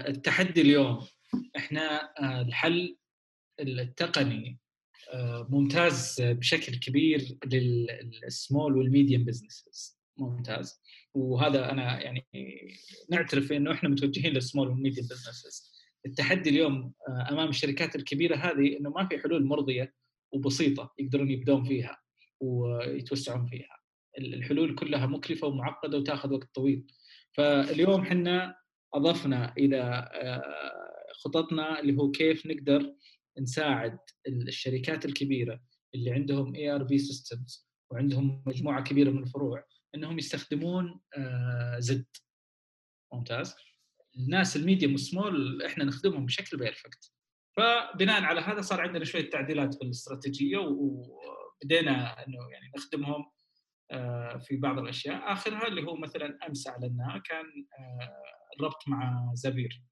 التحدي 0.08 0.62
اليوم 0.62 1.08
إحنا 1.58 2.13
الحل 2.41 2.98
التقني 3.60 4.60
ممتاز 5.50 6.22
بشكل 6.22 6.75
كبير 6.75 7.38
لل 7.46 7.83
small 7.83 8.77
وال 8.77 8.89
medium 8.89 9.25
businesses 9.25 10.00
ممتاز. 10.17 10.82
وهذا 11.13 11.72
أنا 11.72 12.01
يعني 12.01 12.27
نعترف 13.10 13.51
إنه 13.51 13.72
إحنا 13.72 13.89
متوجهين 13.89 14.34
لل 14.34 14.43
small 14.43 14.67
وال 14.67 14.76
medium 14.76 15.03
businesses 15.03 15.75
التحدي 16.05 16.50
اليوم 16.50 16.93
آه، 17.09 17.27
أمام 17.31 17.50
الشركات 17.50 17.95
الكبيرة 17.95 18.35
هذه 18.35 18.77
إنه 18.77 18.89
ما 18.89 19.07
في 19.07 19.17
حلول 19.19 19.45
مرضية 19.45 19.93
وبسيطة 20.33 20.93
يقدرون 21.00 21.31
يبدون 21.31 21.63
فيها 21.63 21.97
ويتوسعون 22.39 23.47
فيها. 23.47 23.77
الحلول 24.17 24.75
كلها 24.75 25.05
مكلفة 25.05 25.47
ومعقدة 25.47 25.97
وتأخذ 25.97 26.33
وقت 26.33 26.55
طويل. 26.55 26.88
فاليوم 27.33 28.01
إحنا 28.01 28.55
أضفنا 28.93 29.53
إلى 29.57 29.81
آه، 30.13 30.43
خططنا 31.24 31.79
اللي 31.79 31.97
هو 31.97 32.12
كيف 32.12 32.45
نقدر 32.45 32.95
نساعد 33.39 34.00
الشركات 34.27 35.05
الكبيرة 35.05 35.62
اللي 35.95 36.12
عندهم 36.12 36.55
ERP 36.55 36.98
systems 36.98 37.70
وعندهم 37.91 38.43
مجموعة 38.45 38.83
كبيرة 38.83 39.09
من 39.12 39.24
الفروع 39.24 39.65
إنهم 39.95 40.17
يستخدمون 40.17 41.00
آه، 41.17 41.79
زد. 41.79 42.05
ممتاز؟ 43.13 43.55
الناس 44.17 44.55
ال 44.55 44.61
medium 44.61 44.91
وال 44.91 45.12
small 45.12 45.63
إحنا 45.63 45.84
نخدمهم 45.84 46.25
بشكل 46.25 46.57
perfect 46.58 47.12
فبناء 47.57 48.24
على 48.24 48.41
هذا 48.41 48.62
صار 48.62 48.81
عندنا 48.81 49.05
شوية 49.05 49.29
تعديلات 49.29 49.75
في 49.75 49.81
الاستراتيجيه 49.81 50.57
وبدينا 50.57 52.27
إنه 52.27 52.50
يعني 52.51 52.72
نخدمهم 52.77 53.25
آه، 53.91 54.38
في 54.38 54.57
بعض 54.57 54.79
الأشياء. 54.79 55.34
آخرها 55.34 55.67
اللي 55.67 55.84
هو 55.84 55.95
مثلا 55.95 56.38
أمس 56.48 56.67
أعلناه 56.67 57.22
كان 57.25 57.45
آه، 57.79 58.55
الربط 58.60 58.88
مع 58.88 59.31
زبير. 59.34 59.84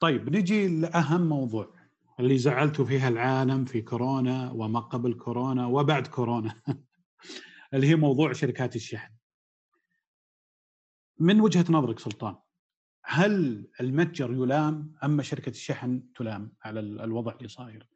طيب 0.00 0.36
نجي 0.36 0.68
لأهم 0.68 1.28
موضوع 1.28 1.74
اللي 2.20 2.38
زعلتوا 2.38 2.84
فيها 2.84 3.08
العالم 3.08 3.64
في 3.64 3.82
كورونا 3.82 4.50
وما 4.50 4.80
قبل 4.80 5.14
كورونا 5.14 5.66
وبعد 5.66 6.06
كورونا 6.06 6.62
اللي 7.74 7.86
هي 7.86 7.96
موضوع 7.96 8.32
شركات 8.32 8.76
الشحن. 8.76 9.14
من 11.18 11.40
وجهة 11.40 11.64
نظرك 11.70 11.98
سلطان 11.98 12.36
هل 13.12 13.66
المتجر 13.80 14.32
يلام 14.32 14.94
اما 15.04 15.22
شركة 15.22 15.50
الشحن 15.50 16.02
تلام 16.14 16.52
على 16.62 16.80
الوضع 16.80 17.34
اللي 17.36 17.48
صاير؟ 17.48 17.86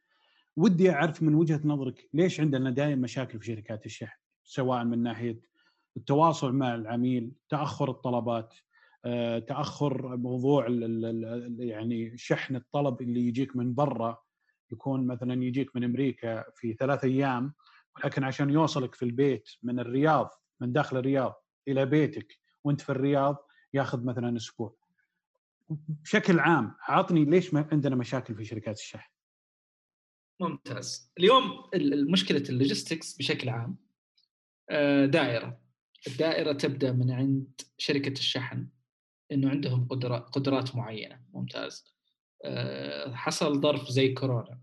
ودي 0.56 0.90
أعرف 0.90 1.22
من 1.22 1.34
وجهة 1.34 1.60
نظرك 1.64 2.08
ليش 2.14 2.40
عندنا 2.40 2.70
دائما 2.70 3.02
مشاكل 3.02 3.38
في 3.38 3.46
شركات 3.46 3.86
الشحن 3.86 4.18
سواء 4.44 4.84
من 4.84 5.02
ناحية 5.02 5.40
التواصل 5.96 6.52
مع 6.52 6.74
العميل، 6.74 7.32
تأخر 7.48 7.90
الطلبات، 7.90 8.54
آه، 9.04 9.38
تأخر 9.38 10.16
موضوع 10.16 10.66
يعني 11.58 12.16
شحن 12.16 12.56
الطلب 12.56 13.00
اللي 13.02 13.20
يجيك 13.28 13.56
من 13.56 13.74
برا 13.74 14.18
يكون 14.72 15.06
مثلا 15.06 15.44
يجيك 15.44 15.76
من 15.76 15.84
أمريكا 15.84 16.44
في 16.54 16.72
ثلاث 16.72 17.04
أيام 17.04 17.54
ولكن 17.96 18.24
عشان 18.24 18.50
يوصلك 18.50 18.94
في 18.94 19.04
البيت 19.04 19.48
من 19.62 19.80
الرياض 19.80 20.30
من 20.60 20.72
داخل 20.72 20.96
الرياض 20.96 21.34
إلى 21.68 21.86
بيتك 21.86 22.38
وأنت 22.64 22.80
في 22.80 22.90
الرياض 22.90 23.36
ياخذ 23.74 24.04
مثلا 24.04 24.36
أسبوع. 24.36 24.83
بشكل 25.68 26.38
عام 26.38 26.74
عطني 26.80 27.24
ليش 27.24 27.54
ما 27.54 27.68
عندنا 27.72 27.96
مشاكل 27.96 28.34
في 28.34 28.44
شركات 28.44 28.78
الشحن؟ 28.78 29.10
ممتاز. 30.40 31.12
اليوم 31.18 31.70
مشكله 32.10 32.42
اللوجيستكس 32.48 33.16
بشكل 33.16 33.48
عام 33.48 33.76
آه، 34.70 35.06
دائرة. 35.06 35.60
الدائرة 36.06 36.52
تبدأ 36.52 36.92
من 36.92 37.10
عند 37.10 37.60
شركة 37.78 38.12
الشحن 38.12 38.68
إنه 39.32 39.50
عندهم 39.50 39.88
قدرات 40.32 40.76
معينة. 40.76 41.24
ممتاز. 41.32 41.94
آه، 42.44 43.14
حصل 43.14 43.60
ظرف 43.60 43.88
زي 43.88 44.12
كورونا. 44.12 44.60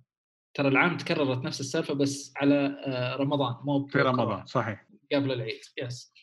ترى 0.53 0.67
العام 0.67 0.97
تكررت 0.97 1.45
نفس 1.45 1.59
السالفة 1.59 1.93
بس 1.93 2.33
على 2.37 2.83
آه، 2.85 3.15
رمضان 3.15 3.55
مو 3.63 3.87
في 3.87 3.97
رمضان 3.97 4.45
صحيح. 4.45 4.87
قبل 5.11 5.31
العيد 5.31 5.61
يس 5.77 6.13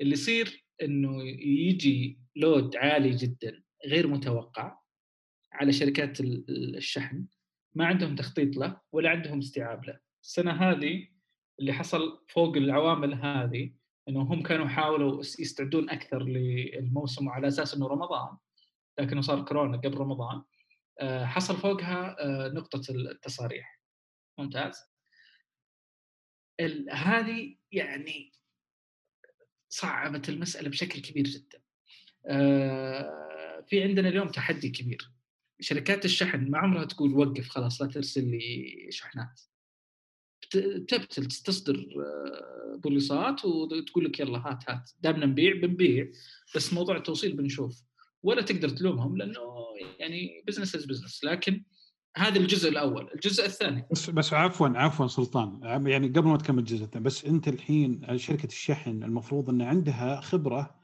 اللي 0.00 0.12
يصير 0.12 0.66
إنه 0.82 1.22
يجي 1.44 2.20
لود 2.36 2.76
عالي 2.76 3.10
جدا. 3.10 3.62
غير 3.86 4.06
متوقع 4.06 4.78
على 5.52 5.72
شركات 5.72 6.20
الشحن 6.20 7.26
ما 7.74 7.86
عندهم 7.86 8.16
تخطيط 8.16 8.56
له 8.56 8.80
ولا 8.92 9.10
عندهم 9.10 9.38
استيعاب 9.38 9.84
له. 9.84 10.00
السنة 10.22 10.52
هذه 10.52 11.08
اللي 11.60 11.72
حصل 11.72 12.24
فوق 12.28 12.56
العوامل 12.56 13.14
هذه 13.14 13.72
إنه 14.08 14.20
هم 14.22 14.42
كانوا 14.42 14.66
يحاولوا 14.66 15.20
يستعدون 15.20 15.90
أكثر 15.90 16.22
للموسم 16.22 17.28
على 17.28 17.48
أساس 17.48 17.74
إنه 17.74 17.86
رمضان 17.86 18.36
لكنه 18.98 19.20
صار 19.20 19.44
كورونا 19.44 19.76
قبل 19.76 19.98
رمضان 19.98 20.42
آه، 21.00 21.24
حصل 21.24 21.56
فوقها 21.56 22.16
آه، 22.20 22.48
نقطة 22.48 22.82
التصاريح. 22.90 23.80
ممتاز؟ 24.38 24.92
هذه 26.90 27.56
يعني 27.72 28.32
صعبت 29.68 30.28
المسألة 30.28 30.68
بشكل 30.68 31.00
كبير 31.00 31.24
جدا. 31.24 31.62
آه، 32.26 33.31
في 33.68 33.82
عندنا 33.82 34.08
اليوم 34.08 34.28
تحدي 34.28 34.68
كبير. 34.68 35.10
شركات 35.60 36.04
الشحن 36.04 36.50
ما 36.50 36.58
عمرها 36.58 36.84
تقول 36.84 37.14
وقف 37.14 37.48
خلاص 37.48 37.82
لا 37.82 37.88
ترسل 37.88 38.30
لي 38.30 38.86
شحنات. 38.90 39.40
تبتل 40.88 41.24
تصدر 41.24 41.86
بوليصات 42.76 43.44
وتقول 43.44 44.04
لك 44.04 44.20
يلا 44.20 44.38
هات 44.38 44.70
هات. 44.70 44.90
دامنا 45.00 45.26
نبيع 45.26 45.52
بنبيع 45.52 46.08
بس 46.56 46.72
موضوع 46.72 46.96
التوصيل 46.96 47.36
بنشوف. 47.36 47.82
ولا 48.22 48.42
تقدر 48.42 48.68
تلومهم 48.68 49.16
لأنه 49.16 49.40
يعني 49.98 50.44
business 50.46 50.74
is 50.74 50.84
business 50.84 51.24
لكن 51.24 51.64
هذا 52.16 52.38
الجزء 52.38 52.68
الأول، 52.68 53.10
الجزء 53.14 53.46
الثاني. 53.46 53.86
بس 53.92 54.10
بس 54.10 54.32
عفوا 54.32 54.68
عفوا 54.68 55.06
سلطان. 55.06 55.60
يعني 55.62 56.08
قبل 56.08 56.28
ما 56.28 56.36
تكمل 56.36 56.58
الجزء 56.58 56.84
الثاني 56.84 57.04
بس 57.04 57.24
أنت 57.24 57.48
الحين 57.48 58.18
شركة 58.18 58.46
الشحن 58.46 59.02
المفروض 59.02 59.50
إن 59.50 59.62
عندها 59.62 60.20
خبرة 60.20 60.74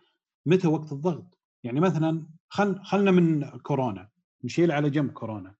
متى 0.46 0.66
وقت 0.66 0.92
الضغط، 0.92 1.37
يعني 1.64 1.80
مثلا 1.80 2.26
خل 2.48 2.82
خلنا 2.84 3.10
من 3.10 3.50
كورونا 3.58 4.08
نشيل 4.44 4.72
على 4.72 4.90
جنب 4.90 5.10
كورونا. 5.10 5.54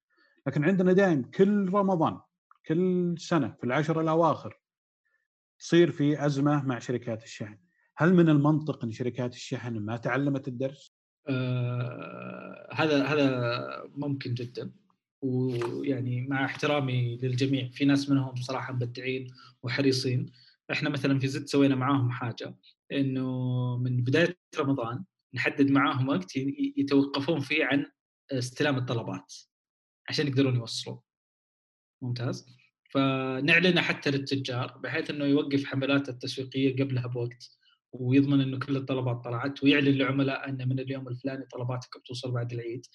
لكن 0.47 0.65
عندنا 0.65 0.93
دائم 0.93 1.23
كل 1.23 1.69
رمضان 1.69 2.21
كل 2.67 3.15
سنة 3.19 3.55
في 3.61 3.65
العشر 3.65 4.01
الأواخر 4.01 4.61
تصير 5.59 5.91
في 5.91 6.27
أزمة 6.27 6.65
مع 6.67 6.79
شركات 6.79 7.23
الشحن، 7.23 7.59
هل 7.97 8.15
من 8.15 8.29
المنطق 8.29 8.85
إن 8.85 8.93
شركات 8.93 9.35
الشحن 9.35 9.79
ما 9.79 9.97
تعلمت 9.97 10.49
الدرس؟ 10.49 10.95
آه 11.29 12.69
هذا 12.73 13.05
هذا 13.05 13.91
ممكن 13.97 14.35
جدا. 14.35 14.73
ويعني 15.23 16.27
مع 16.27 16.45
احترامي 16.45 17.17
للجميع 17.17 17.69
في 17.69 17.85
ناس 17.85 18.11
منهم 18.11 18.37
صراحة 18.37 18.73
مبدعين 18.73 19.31
وحريصين. 19.63 20.33
إحنا 20.73 20.91
مثلا 20.91 21.19
في 21.19 21.29
زد 21.29 21.47
سوينا 21.47 21.75
معاهم 21.75 22.11
حاجة 22.11 22.55
إنه 22.93 23.77
من 23.77 24.05
بداية 24.05 24.37
رمضان 24.59 25.05
نحدد 25.35 25.71
معاهم 25.71 26.09
وقت 26.09 26.37
يتوقفون 26.77 27.41
فيه 27.41 27.65
عن 27.65 27.87
استلام 28.33 28.77
الطلبات 28.77 29.35
عشان 30.09 30.27
يقدرون 30.27 30.57
يوصلون 30.57 31.01
ممتاز 32.03 32.47
فنعلنه 32.91 33.81
حتى 33.81 34.11
للتجار 34.11 34.79
بحيث 34.79 35.11
إنه 35.11 35.25
يوقف 35.25 35.65
حملاته 35.65 36.11
التسويقية 36.11 36.83
قبلها 36.83 37.07
بوقت 37.07 37.59
ويضمن 37.93 38.41
إنه 38.41 38.59
كل 38.59 38.77
الطلبات 38.77 39.25
طلعت 39.25 39.65
ويعلن 39.65 39.89
للعملاء 39.89 40.49
ان 40.49 40.69
من 40.69 40.81
اليوم 40.81 41.09
الفلاني 41.09 41.45
طلباتك 41.45 41.99
بتوصل 41.99 42.31
بعد 42.33 42.53
العيد. 42.53 42.87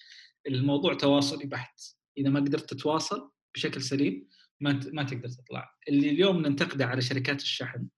الموضوع 0.46 0.94
تواصلي 0.94 1.46
بحت، 1.46 1.80
إذا 2.18 2.30
ما 2.30 2.40
قدرت 2.40 2.74
تتواصل 2.74 3.30
بشكل 3.54 3.82
سليم 3.82 4.28
ما 4.60 4.80
ما 4.92 5.02
تقدر 5.02 5.28
تطلع. 5.28 5.74
اللي 5.88 6.10
اليوم 6.10 6.46
ننتقده 6.46 6.86
على 6.86 7.00
شركات 7.00 7.42
الشحن 7.42 7.88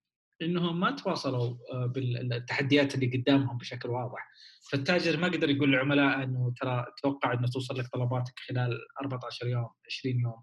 إنهم 0.41 0.79
ما 0.79 0.91
تواصلوا 0.91 1.57
آه، 1.71 1.85
بالتحديات 1.85 2.95
اللي 2.95 3.17
قدامهم 3.17 3.57
بشكل 3.57 3.89
واضح. 3.89 4.29
فالتاجر 4.71 5.17
ما 5.17 5.27
قدر 5.27 5.49
يقول 5.49 5.69
للعملاء 5.69 6.23
إنه 6.23 6.53
ترى 6.61 6.85
أتوقع 6.87 7.33
إنه 7.33 7.47
توصل 7.47 7.79
لك 7.79 7.87
طلباتك 7.87 8.39
خلال 8.39 8.79
14 9.01 9.47
يوم 9.47 9.69
20 9.85 10.19
يوم 10.19 10.41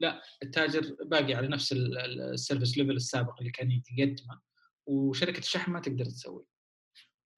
لا 0.00 0.22
التاجر 0.42 0.96
باقي 1.04 1.34
على 1.34 1.48
نفس 1.48 1.72
ال 1.72 1.85
service 1.85 2.78
level 2.78 2.96
السابق 2.96 3.38
اللي 3.38 3.50
كان 3.50 3.70
يقدمه 3.70 4.40
وشركة 4.86 5.38
الشحن 5.38 5.72
ما 5.72 5.80
تقدر 5.80 6.04
تسوي. 6.04 6.44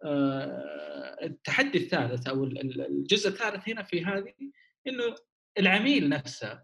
آه، 0.04 1.16
التحدي 1.22 1.78
الثالث 1.78 2.28
أو 2.28 2.44
الجزء 2.44 3.28
الثالث 3.28 3.68
هنا 3.68 3.82
في 3.82 4.04
هذه 4.04 4.34
إنه 4.86 5.14
العميل 5.58 6.08
نفسه 6.08 6.62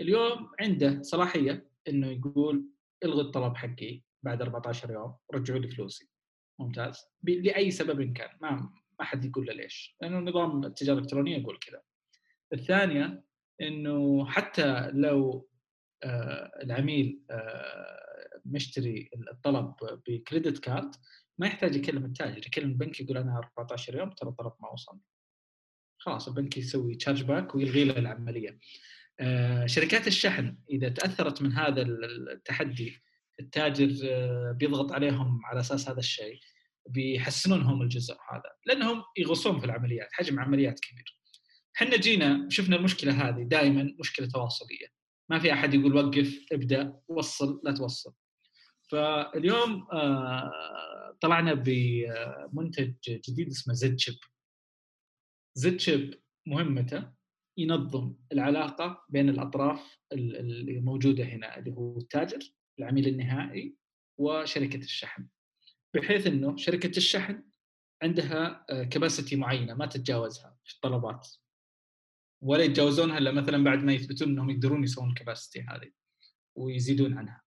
اليوم 0.00 0.50
عنده 0.60 1.02
صلاحية 1.02 1.70
إنه 1.88 2.06
يقول 2.06 2.68
إلغي 3.04 3.20
الطلب 3.20 3.56
حقي 3.56 4.02
بعد 4.24 4.42
14 4.42 4.90
يوم 4.90 5.16
رجعوا 5.34 5.58
لي 5.58 5.68
فلوسي. 5.68 6.08
ممتاز. 6.58 7.04
لأي 7.22 7.70
سبب 7.70 8.12
كان. 8.12 8.28
ما 8.40 8.72
ما 8.98 9.04
حد 9.04 9.24
يقول 9.24 9.46
له 9.46 9.52
ليش. 9.52 9.96
لأنه 10.00 10.18
نظام 10.18 10.64
التجارة 10.64 10.96
الإلكترونية 10.98 11.36
يقول 11.36 11.58
كذا. 11.58 11.82
الثانية 12.52 13.24
إنه 13.60 14.26
حتى 14.26 14.90
لو 14.90 15.48
آه 16.02 16.52
العميل 16.62 17.22
آه 17.30 18.40
مشتري 18.44 19.10
الطلب 19.32 19.74
ب 20.08 20.15
credit 20.15 20.58
card 20.58 20.94
ما 21.38 21.46
يحتاج 21.46 21.76
يكلم 21.76 22.04
التاجر. 22.04 22.46
يكلم 22.46 22.68
البنك 22.68 23.00
يقول 23.00 23.16
أنا 23.16 23.38
14 23.58 23.98
يوم 23.98 24.10
ترى 24.10 24.30
الطلب 24.30 24.52
ما 24.60 24.72
وصل. 24.72 24.98
خلاص 25.98 26.28
البنك 26.28 26.56
يسوي 26.56 26.94
charge 26.94 27.22
back 27.22 27.54
ويلغي 27.54 27.84
له 27.84 27.98
العملية. 27.98 28.58
آه 29.20 29.66
شركات 29.66 30.06
الشحن 30.06 30.56
إذا 30.70 30.88
تأثرت 30.88 31.42
من 31.42 31.52
هذا 31.52 31.82
التحدي 31.82 33.02
التاجر 33.40 33.98
آه 34.04 34.52
بيضغط 34.52 34.92
عليهم 34.92 35.40
على 35.44 35.60
أساس 35.60 35.88
هذا 35.88 35.98
الشيء 35.98 36.38
بيحسنون 36.88 37.62
هم 37.62 37.82
الجزء 37.82 38.14
هذا 38.14 38.52
لأنهم 38.66 39.02
يغصون 39.18 39.60
في 39.60 39.66
العمليات 39.66 40.08
حجم 40.12 40.40
عمليات 40.40 40.80
كبير. 40.80 41.18
إحنا 41.76 41.96
جينا 41.96 42.48
شفنا 42.50 42.76
المشكلة 42.76 43.28
هذه 43.28 43.42
دائما 43.42 43.94
مشكلة 43.98 44.26
تواصلية. 44.26 44.86
ما 45.30 45.38
في 45.38 45.52
أحد 45.52 45.74
يقول 45.74 45.96
وقف 45.96 46.46
ابدأ 46.52 47.00
وصل 47.08 47.60
لا 47.64 47.72
توصل. 47.72 48.14
فاليوم 48.90 49.86
آه، 49.92 51.16
طلعنا 51.20 51.54
بمنتج 51.54 52.94
جديد 53.08 53.48
اسمه 53.48 53.74
زد 53.74 53.98
شيب. 53.98 54.18
زد 55.54 55.80
شيب 55.80 56.14
مهمته 56.46 57.12
ينظم 57.56 58.14
العلاقة 58.32 59.04
بين 59.08 59.28
الأطراف 59.28 59.98
اللي 60.12 60.80
موجودة 60.80 61.24
هنا 61.24 61.58
اللي 61.58 61.70
هو 61.70 61.98
التاجر 61.98 62.38
العميل 62.78 63.08
النهائي 63.08 63.74
وشركة 64.18 64.78
الشحن. 64.78 65.26
بحيث 65.94 66.26
إنه 66.26 66.56
شركة 66.56 66.96
الشحن 66.96 67.42
عندها 68.02 68.66
capacity 68.90 69.34
آه، 69.34 69.38
معينة 69.38 69.74
ما 69.74 69.86
تتجاوزها 69.86 70.56
في 70.64 70.74
الطلبات. 70.74 71.28
ولا 72.42 72.64
يتجاوزونها 72.64 73.18
الا 73.18 73.32
مثلا 73.32 73.64
بعد 73.64 73.84
ما 73.84 73.92
يثبتون 73.92 74.28
إنهم 74.28 74.50
يقدرون 74.50 74.84
يسوون 74.84 75.08
ال 75.08 75.14
capacity 75.14 75.66
هذه 75.68 75.90
ويزيدون 76.56 77.18
عنها. 77.18 77.42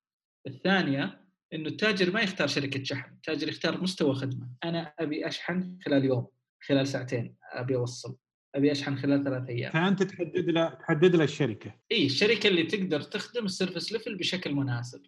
الثانية 0.48 1.28
إنه 1.54 1.70
التاجر 1.70 2.12
ما 2.12 2.22
يختار 2.22 2.48
شركة 2.48 2.84
شحن، 2.84 3.14
التاجر 3.14 3.50
يختار 3.50 3.82
مستوى 3.82 4.16
خدمة، 4.16 4.50
أنا 4.64 4.94
أبي 5.00 5.28
أشحن 5.28 5.78
خلال 5.86 6.06
يوم، 6.06 6.28
خلال 6.64 6.88
ساعتين 6.88 7.36
أبي 7.54 7.76
أوصل، 7.76 8.18
أبي 8.56 8.72
أشحن 8.72 8.98
خلال 8.98 9.24
ثلاث 9.24 9.50
أيام. 9.50 9.72
فأنت 9.72 10.04
تحدد 10.04 10.50
له 10.50 10.70
تحدد 10.70 11.16
له 11.16 11.24
الشركة. 11.24 11.80
إي 11.92 12.06
الشركة 12.06 12.48
اللي 12.48 12.64
تقدر 12.64 13.02
تخدم 13.02 13.46
ال 13.46 13.51
service 13.52 13.92
level 13.92 14.18
بشكل 14.18 14.54
مناسب. 14.54 15.06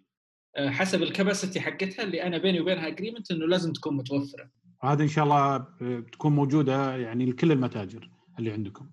حسب 0.58 1.02
ال 1.02 1.08
capacity 1.08 1.60
حقتها 1.60 2.02
اللي 2.02 2.22
أنا 2.22 2.38
بيني 2.38 2.60
وبينها 2.60 2.88
agreement 2.88 3.30
إنه 3.30 3.46
لازم 3.46 3.72
تكون 3.72 3.96
متوفرة. 3.96 4.50
هذا 4.82 5.02
إن 5.02 5.08
شاء 5.08 5.24
الله 5.24 5.66
تكون 6.12 6.32
موجودة 6.32 6.96
يعني 6.96 7.26
لكل 7.26 7.52
المتاجر 7.52 8.10
اللي 8.38 8.52
عندكم. 8.52 8.90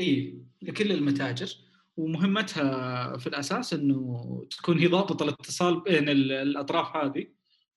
إي 0.00 0.42
لكل 0.62 0.92
المتاجر. 0.92 1.54
ومهمتها 1.96 3.16
في 3.16 3.26
الأساس 3.26 3.74
إنه 3.74 4.46
تكون 4.50 4.78
هي 4.78 4.86
ضابطة 4.86 5.24
الاتصال 5.24 5.80
بين 5.80 6.08
الأطراف 6.08 6.96
هذه. 6.96 7.26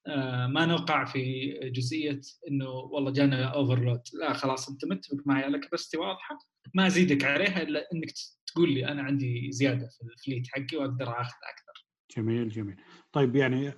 آه، 0.08 0.48
ما 0.48 0.66
نوقع 0.66 1.06
في 1.06 1.52
جزئية 1.64 2.22
إنه 2.50 2.70
والله 2.70 3.12
جانا 3.12 3.44
overload 3.44 4.02
لا 4.14 4.34
خلاص 4.34 4.70
أنت 4.70 4.86
متفق 4.86 5.18
معي 5.26 5.44
على 5.44 5.60
capacity 5.60 5.98
واضحة. 5.98 6.38
ما 6.74 6.88
أزيدك 6.88 7.24
عليها 7.24 7.62
إلا 7.62 7.90
إنك 7.94 8.12
تقول 8.48 8.74
لي 8.74 8.88
أنا 8.88 9.04
عندي 9.04 9.52
زيادة 9.52 9.88
في 9.88 10.02
الفليت 10.04 10.48
حقي 10.48 10.78
وأقدر 10.78 11.10
أخذ 11.10 11.38
أكثر. 11.54 11.88
جميل 12.18 12.50
جميل. 12.50 12.76
طيب 13.14 13.36
يعني 13.36 13.72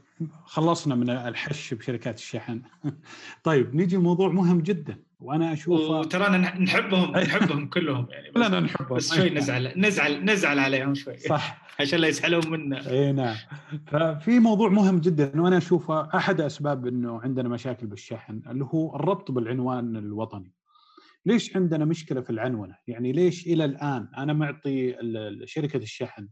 خلصنا 0.45 0.95
من 0.95 1.09
الحش 1.09 1.73
بشركات 1.73 2.17
الشحن. 2.17 2.61
طيب 3.43 3.75
نيجي 3.75 3.95
لموضوع 3.95 4.29
مهم 4.29 4.61
جدا 4.61 4.97
وأنا 5.19 5.53
أشوفه 5.53 5.99
وترانا 5.99 6.59
نحبهم 6.59 7.11
نحبهم 7.17 7.67
كلهم 7.67 8.07
يعني 8.09 8.31
بس 8.31 8.41
لا 8.41 8.59
نحبهم. 8.59 8.97
بس 8.97 9.13
شوي 9.13 9.29
نزعل 9.39 9.73
نزعل 9.77 10.25
نزعل 10.25 10.59
عليهم 10.59 10.95
شوي 10.95 11.17
صح. 11.17 11.65
عشان 11.79 11.99
لا 11.99 12.07
يسحلون 12.07 12.49
منا. 12.49 12.89
اي 12.89 13.11
نعم. 13.11 13.35
ففي 13.87 14.39
موضوع 14.39 14.69
مهم 14.69 14.99
جدا 14.99 15.41
وأنا 15.41 15.57
أشوفه 15.57 16.17
أحد 16.17 16.41
أسباب 16.41 16.87
إنه 16.87 17.21
عندنا 17.21 17.49
مشاكل 17.49 17.87
بالشحن 17.87 18.41
اللي 18.49 18.65
هو 18.65 18.95
الربط 18.95 19.31
بالعنوان 19.31 19.95
الوطني. 19.95 20.53
ليش 21.25 21.55
عندنا 21.55 21.85
مشكلة 21.85 22.21
في 22.21 22.29
العنونة؟ 22.29 22.75
يعني 22.87 23.11
ليش 23.11 23.47
إلى 23.47 23.65
الآن 23.65 24.07
أنا 24.17 24.33
معطي 24.33 24.95
شركة 25.45 25.77
الشحن 25.77 26.27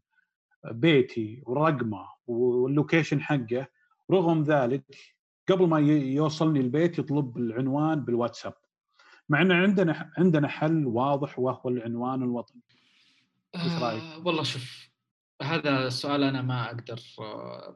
بيتي 0.71 1.43
ورقمه 1.45 2.07
واللوكيشن 2.27 3.21
حقه 3.21 3.67
رغم 4.11 4.43
ذلك 4.43 4.83
قبل 5.49 5.67
ما 5.67 5.79
يوصلني 5.79 6.59
البيت 6.59 6.99
يطلب 6.99 7.37
العنوان 7.37 8.05
بالواتساب 8.05 8.53
مع 9.29 9.41
إن 9.41 9.51
عندنا 9.51 10.11
عندنا 10.17 10.47
حل 10.47 10.85
واضح 10.85 11.39
وهو 11.39 11.69
العنوان 11.69 12.23
الوطني 12.23 12.61
إيش 13.55 13.73
رأيك؟ 13.73 14.03
آه 14.03 14.27
والله 14.27 14.43
شوف 14.43 14.89
هذا 15.41 15.87
السؤال 15.87 16.23
أنا 16.23 16.41
ما 16.41 16.65
أقدر 16.65 16.99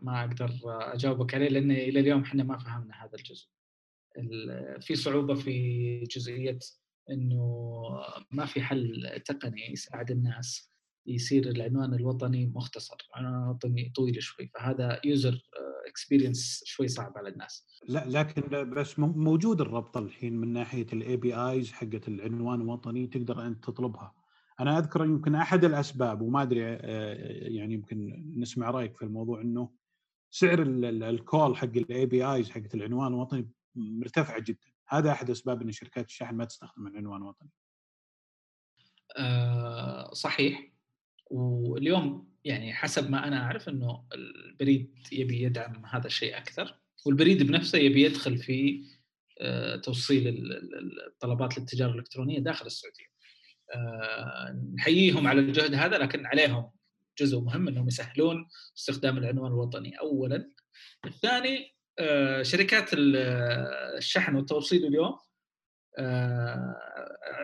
ما 0.01 0.21
أقدر 0.23 0.51
أجاوبك 0.65 1.35
عليه 1.35 1.49
لأن 1.49 1.71
إلى 1.71 1.99
اليوم 1.99 2.21
إحنا 2.21 2.43
ما 2.43 2.57
فهمنا 2.57 3.03
هذا 3.03 3.15
الجزء. 3.15 3.47
في 4.81 4.95
صعوبة 4.95 5.35
في 5.35 5.99
جزئية 6.03 6.59
إنه 7.09 7.43
ما 8.31 8.45
في 8.45 8.61
حل 8.61 9.21
تقني 9.25 9.71
يساعد 9.71 10.11
الناس 10.11 10.71
يصير 11.07 11.49
العنوان 11.49 11.93
الوطني 11.93 12.45
مختصر، 12.45 12.97
العنوان 13.09 13.43
الوطني 13.43 13.91
طويل 13.95 14.23
شوي 14.23 14.47
فهذا 14.47 15.01
user 15.05 15.41
experience 15.87 16.63
شوي 16.65 16.87
صعب 16.87 17.17
على 17.17 17.29
الناس. 17.29 17.65
لا 17.87 18.03
لكن 18.07 18.69
بس 18.69 18.99
موجود 18.99 19.61
الربط 19.61 19.97
الحين 19.97 20.37
من 20.37 20.53
ناحية 20.53 20.87
ال 20.93 21.17
APIs 21.17 21.71
حقت 21.71 22.07
العنوان 22.07 22.61
الوطني 22.61 23.07
تقدر 23.07 23.47
أنت 23.47 23.63
تطلبها. 23.63 24.13
أنا 24.59 24.77
أذكر 24.77 25.05
يمكن 25.05 25.35
أحد 25.35 25.65
الأسباب 25.65 26.21
وما 26.21 26.41
أدري 26.41 26.65
آه، 26.65 27.13
يعني 27.47 27.73
يمكن 27.73 28.23
نسمع 28.37 28.69
رأيك 28.69 28.97
في 28.97 29.05
الموضوع 29.05 29.41
إنه 29.41 29.69
سعر 30.31 30.61
ال 30.61 30.81
call 30.81 31.57
حق 31.57 31.63
ال 31.63 32.05
APIs 32.05 32.49
حقت 32.49 32.75
العنوان 32.75 33.07
الوطني 33.07 33.49
مرتفعه 33.75 34.39
جدا 34.39 34.67
هذا 34.87 35.11
أحد 35.11 35.29
أسباب 35.29 35.61
إن 35.61 35.71
شركات 35.71 36.05
الشحن 36.05 36.35
ما 36.35 36.45
تستخدم 36.45 36.87
العنوان 36.87 37.21
الوطني 37.21 37.49
أه 39.17 40.13
صحيح 40.13 40.71
واليوم 41.29 42.27
يعني 42.43 42.73
حسب 42.73 43.09
ما 43.09 43.27
أنا 43.27 43.43
أعرف 43.43 43.69
إنه 43.69 44.03
البريد 44.13 44.95
يبي 45.11 45.41
يدعم 45.41 45.85
هذا 45.85 46.07
الشيء 46.07 46.37
أكثر 46.37 46.79
والبريد 47.05 47.43
بنفسه 47.43 47.77
يبي 47.77 48.03
يدخل 48.03 48.37
في 48.37 48.83
أه 49.41 49.75
توصيل 49.75 50.51
الطلبات 51.07 51.57
للتجارة 51.57 51.91
الإلكترونية 51.91 52.39
داخل 52.39 52.65
السعودية. 52.65 53.05
آه، 53.75 54.61
نحييهم 54.75 55.27
على 55.27 55.39
الجهد 55.39 55.73
هذا 55.73 55.97
لكن 55.97 56.25
عليهم 56.25 56.71
جزء 57.19 57.39
مهم 57.39 57.67
إنهم 57.67 57.87
يسهلون 57.87 58.47
استخدام 58.77 59.17
العنوان 59.17 59.51
الوطني 59.51 59.99
اولا. 59.99 60.51
الثاني 61.05 61.75
آه، 61.99 62.43
شركات 62.43 62.89
الشحن 62.93 64.35
والتوصيل 64.35 64.85
اليوم 64.85 65.17
آه، 65.97 66.75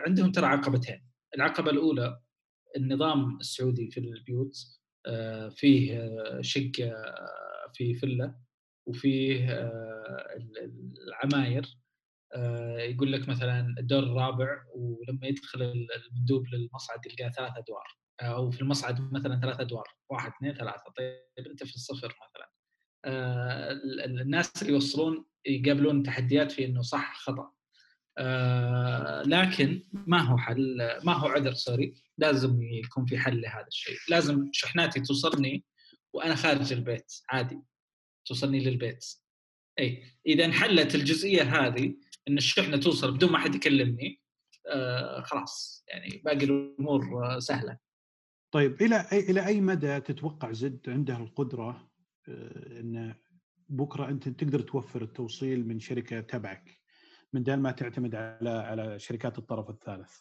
عندهم 0.06 0.32
ترى 0.32 0.46
عقبتين. 0.46 1.04
العقبة 1.36 1.70
الأولى 1.70 2.20
النظام 2.76 3.36
السعودي 3.40 3.90
في 3.90 4.00
البيوت 4.00 4.56
فيه 5.50 6.10
شقة 6.40 6.92
في 7.74 7.94
فله 7.94 8.34
وفيه 8.88 9.46
العماير. 11.08 11.78
آه، 12.34 12.78
يقول 12.78 13.12
لك 13.12 13.28
مثلا 13.28 13.74
الدور 13.78 14.02
الرابع 14.02 14.64
ولما 14.74 15.26
يدخل 15.26 15.62
المندوب 15.62 16.46
للمصعد 16.46 17.06
يلقى 17.06 17.32
ثلاث 17.32 17.52
أدوار. 17.56 17.98
أو 18.20 18.50
في 18.50 18.60
المصعد 18.60 19.12
مثلا 19.12 19.40
ثلاث 19.40 19.60
أدوار. 19.60 19.88
واحد 20.10 20.32
اثنين 20.36 20.54
ثلاثة. 20.54 20.92
طيب 20.96 21.46
أنت 21.46 21.64
في 21.64 21.74
الصفر 21.74 22.06
مثلا. 22.08 22.50
آه، 23.04 23.72
الناس 24.04 24.62
اللي 24.62 24.72
يوصلون 24.72 25.24
يقابلون 25.46 26.02
تحديات 26.02 26.52
في 26.52 26.64
إنه 26.64 26.82
صح 26.82 27.16
خطأ. 27.16 27.52
آه، 28.18 29.22
لكن 29.22 29.82
ما 29.92 30.20
هو 30.20 30.38
حل 30.38 30.78
ما 31.04 31.12
هو 31.12 31.26
عذر 31.28 31.54
سوري 31.54 31.94
لازم 32.18 32.62
يكون 32.62 33.06
في 33.06 33.18
حل 33.18 33.40
لهذا 33.40 33.66
الشيء. 33.66 33.96
لازم 34.08 34.48
شحناتي 34.52 35.00
توصلني 35.00 35.64
وأنا 36.12 36.34
خارج 36.34 36.72
البيت 36.72 37.12
عادي 37.28 37.58
توصلني 38.26 38.60
للبيت. 38.60 39.04
إي 39.78 40.02
إذا 40.26 40.44
انحلت 40.44 40.94
الجزئية 40.94 41.42
هذه 41.42 41.94
إن 42.28 42.38
الشحنة 42.38 42.76
توصل 42.76 43.14
بدون 43.14 43.32
ما 43.32 43.38
حد 43.38 43.54
يكلمني 43.54 44.20
آه 44.68 45.20
خلاص 45.20 45.84
يعني 45.88 46.22
باقي 46.24 46.44
الأمور 46.44 47.24
آه 47.24 47.38
سهلة. 47.38 47.78
طيب 48.52 48.82
إلى 48.82 49.08
إلى 49.12 49.46
أي 49.46 49.60
مدى 49.60 50.00
تتوقع 50.00 50.52
زد 50.52 50.80
عنده 50.88 51.16
القدرة 51.16 51.90
إن 52.28 53.14
بكرة 53.68 54.08
أنت 54.08 54.28
تقدر 54.28 54.60
توفر 54.60 55.02
التوصيل 55.02 55.68
من 55.68 55.80
شركة 55.80 56.20
تبعك؟ 56.20 56.83
من 57.34 57.42
دون 57.42 57.58
ما 57.58 57.70
تعتمد 57.70 58.14
على 58.14 58.50
على 58.50 58.98
شركات 58.98 59.38
الطرف 59.38 59.70
الثالث. 59.70 60.12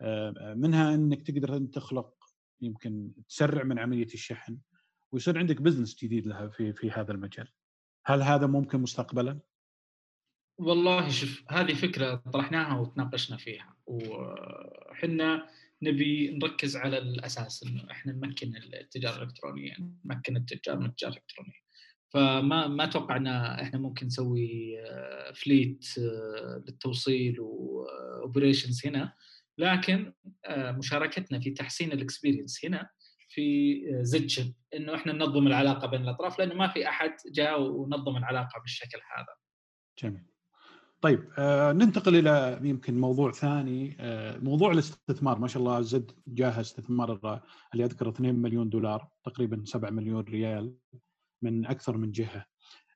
آه 0.00 0.54
منها 0.54 0.94
إنك 0.94 1.22
تقدر 1.22 1.58
تخلق 1.58 2.14
يمكن 2.60 3.12
تسرع 3.28 3.62
من 3.62 3.78
عملية 3.78 4.14
الشحن 4.14 4.58
ويصير 5.12 5.38
عندك 5.38 5.62
بزنس 5.62 6.04
جديد 6.04 6.26
لها 6.26 6.48
في 6.48 6.72
في 6.72 6.90
هذا 6.90 7.12
المجال. 7.12 7.48
هل 8.04 8.22
هذا 8.22 8.46
ممكن 8.46 8.80
مستقبلا؟ 8.80 9.40
والله 10.58 11.08
شوف 11.08 11.44
هذه 11.48 11.74
فكرة 11.74 12.14
طرحناها 12.14 12.78
وتناقشنا 12.78 13.36
فيها 13.36 13.76
وحنا 13.86 15.48
نبي 15.82 16.38
نركز 16.38 16.76
على 16.76 16.98
الأساس 16.98 17.62
إنه 17.62 17.90
إحنا 17.90 18.12
نمكن 18.12 18.56
التجارة 18.56 19.16
الإلكترونية 19.16 19.76
نمكن 20.04 20.36
التجار 20.36 20.78
من 20.78 20.86
التجاره 20.86 21.12
الالكترونيه 21.12 21.62
فما 22.12 22.68
ما 22.68 22.86
توقعنا 22.86 23.62
إحنا 23.62 23.78
ممكن 23.78 24.06
نسوي 24.06 24.76
fleet 25.34 25.86
آه، 25.98 26.62
للتوصيل 26.66 27.40
و 27.40 27.53
operations 27.53 28.86
هنا 28.86 29.12
لكن 29.58 30.12
آه، 30.44 30.72
مشاركتنا 30.72 31.40
في 31.40 31.50
تحسين 31.50 31.92
ال 31.92 31.98
experience 31.98 32.64
هنا 32.64 32.88
في 33.28 33.80
زد 34.02 34.26
شيب 34.26 34.54
إنه 34.74 34.94
إحنا 34.94 35.12
ننظم 35.12 35.46
العلاقة 35.46 35.86
بين 35.86 36.02
الأطراف 36.02 36.38
لأنه 36.38 36.54
ما 36.54 36.68
في 36.68 36.88
أحد 36.88 37.16
جاء 37.32 37.62
ونظم 37.62 38.16
العلاقة 38.16 38.60
بالشكل 38.60 38.98
هذا. 39.16 39.34
جميل. 39.98 40.24
طيب 41.00 41.28
آه 41.38 41.72
ننتقل 41.72 42.16
إلى 42.16 42.60
يمكن 42.62 43.00
موضوع 43.00 43.32
ثاني 43.32 43.96
آه 44.00 44.38
موضوع 44.38 44.72
الاستثمار 44.72 45.38
ما 45.38 45.48
شاء 45.48 45.62
الله 45.62 45.80
زد 45.80 46.10
جاه 46.26 46.60
استثمار 46.60 47.40
اللي 47.72 47.84
أذكر 47.84 48.08
2 48.08 48.34
مليون 48.34 48.68
دولار 48.68 49.08
تقريبا 49.24 49.62
7 49.64 49.90
مليون 49.90 50.24
ريال 50.24 50.74
من 51.42 51.66
أكثر 51.66 51.96
من 51.96 52.12
جهة. 52.12 52.46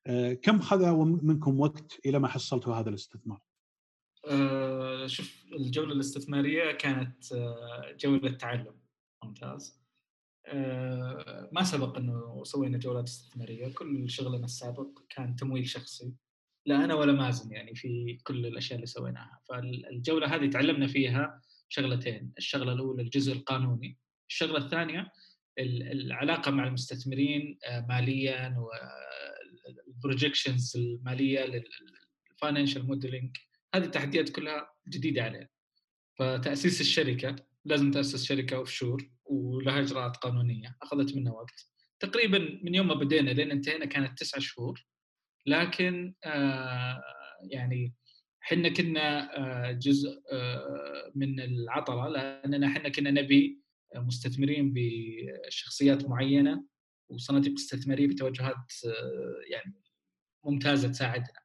آه 0.07 0.33
كم 0.33 0.61
خذ 0.61 0.95
منكم 1.23 1.61
وقت 1.61 2.01
إلى 2.07 2.19
ما 2.19 2.29
حصلتوا 2.29 2.75
هذا 2.75 2.89
الاستثمار؟ 2.89 3.41
آه 4.31 5.07
شوف 5.07 5.45
الجولة 5.53 5.93
الاستثمارية 5.93 6.73
كانت 6.73 7.33
آه 7.33 7.97
جولة 8.01 8.31
تعلم 8.31 8.81
ممتاز. 9.25 9.87
ما 11.53 11.63
سبق 11.63 11.97
إنه 11.97 12.45
سوينا 12.45 12.79
جولات 12.79 13.09
استثمارية، 13.09 13.75
كل 13.75 14.11
شغلنا 14.11 14.45
السابق 14.45 14.89
كان 15.09 15.37
تمويل 15.37 15.69
شخصي. 15.69 16.15
لا 16.67 16.85
أنا 16.85 16.95
ولا 16.95 17.13
مازن 17.13 17.53
يعني 17.53 17.75
في 17.75 18.19
كل 18.25 18.47
الأشياء 18.47 18.77
اللي 18.77 18.87
سويناها 18.87 19.41
فالجولة 19.49 20.35
هذه 20.35 20.51
تعلمنا 20.51 20.87
فيها 20.87 21.41
شغلتين 21.69 22.33
الشغلة 22.39 22.73
الأولى 22.73 23.03
الجزء 23.03 23.33
القانوني 23.33 23.99
الشغلة 24.29 24.59
الثانية 24.59 25.13
العلاقة 25.59 26.51
مع 26.51 26.67
المستثمرين 26.67 27.59
آه، 27.65 27.87
ماليا 27.89 28.57
وال 29.87 30.00
projections 30.00 30.77
المالية 30.77 31.63
لل 32.33 32.42
financial 32.42 32.87
modeling 32.87 33.37
هذه 33.75 33.85
التحديات 33.85 34.29
كلها 34.29 34.71
جديدة 34.89 35.23
علينا 35.23 35.49
فتأسيس 36.19 36.81
الشركة 36.81 37.37
لازم 37.65 37.91
تأسس 37.91 38.25
شركة 38.25 38.57
offshore 38.57 39.11
ولها 39.25 39.81
إجراءات 39.81 40.17
قانونية 40.17 40.77
أخذت 40.83 41.17
منا 41.17 41.33
وقت. 41.33 41.67
تقريبا 42.01 42.61
من 42.63 42.75
يوم 42.75 42.89
ما 42.89 42.95
بدينا 42.95 43.31
لين 43.31 43.51
انتهينا 43.51 43.85
كانت 43.85 44.19
تسعة 44.19 44.41
شهور. 44.41 44.87
لكن 45.47 46.15
آه 46.25 47.03
يعني 47.51 47.95
إحنا 48.43 48.69
كنا 48.69 49.37
آه 49.39 49.73
جزء 49.73 50.23
آه 50.33 51.13
من 51.15 51.41
العطلة 51.41 52.09
لأننا 52.09 52.67
إحنا 52.67 52.89
كنا 52.89 53.11
نبي 53.11 53.61
مستثمرين 53.95 54.75
بشخصيات 54.75 56.09
معينة 56.09 56.65
وصناديق 57.09 57.53
استثمارية 57.53 58.07
بتوجهات 58.07 58.73
يعني 59.51 59.75
ممتازة 60.45 60.89
تساعدنا. 60.89 61.41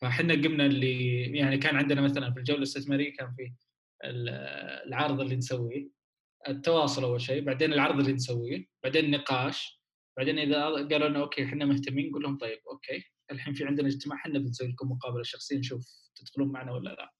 فاحنا 0.00 0.34
قمنا 0.34 0.66
اللي 0.66 1.22
يعني 1.22 1.58
كان 1.58 1.76
عندنا 1.76 2.00
مثلا 2.00 2.32
في 2.32 2.38
الجولة 2.38 2.58
الاستثمارية 2.58 3.12
كان 3.12 3.34
في 3.34 3.52
العرض 4.86 5.20
اللي 5.20 5.36
نسويه. 5.36 5.96
التواصل 6.48 7.04
أول 7.04 7.20
شيء 7.20 7.42
بعدين 7.44 7.72
العرض 7.72 7.98
اللي 8.00 8.12
نسويه 8.12 8.66
بعدين 8.82 9.10
نقاش 9.10 9.82
بعدين 10.16 10.38
إذا 10.38 10.64
قالوا 10.64 11.08
لنا 11.08 11.20
okay 11.20 11.44
إحنا 11.44 11.64
مهتمين 11.64 12.08
نقول 12.08 12.22
لهم 12.22 12.38
طيب 12.38 12.58
okay 12.72 13.04
الحين 13.30 13.54
في 13.54 13.64
عندنا 13.64 13.88
اجتماع 13.88 14.18
إحنا 14.18 14.38
بنسوي 14.38 14.68
لكم 14.68 14.90
مقابلة 14.92 15.22
شخصية 15.22 15.58
نشوف 15.58 15.86
تدخلون 16.14 16.48
معنا 16.52 16.72
ولا 16.72 16.90
لا. 16.90 17.12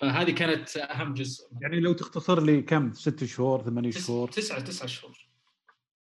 فهذه 0.00 0.30
كانت 0.30 0.76
أهم 0.76 1.14
جزء. 1.14 1.48
يعني 1.60 1.80
لو 1.80 1.92
تختصر 1.92 2.42
لي 2.42 2.62
كم؟ 2.62 2.92
ست 2.92 3.24
شهور 3.24 3.62
ثمانية 3.62 3.90
شهور؟ 3.90 4.28
تسعة 4.28 4.60
تسعة 4.60 4.86
شهور. 4.88 5.28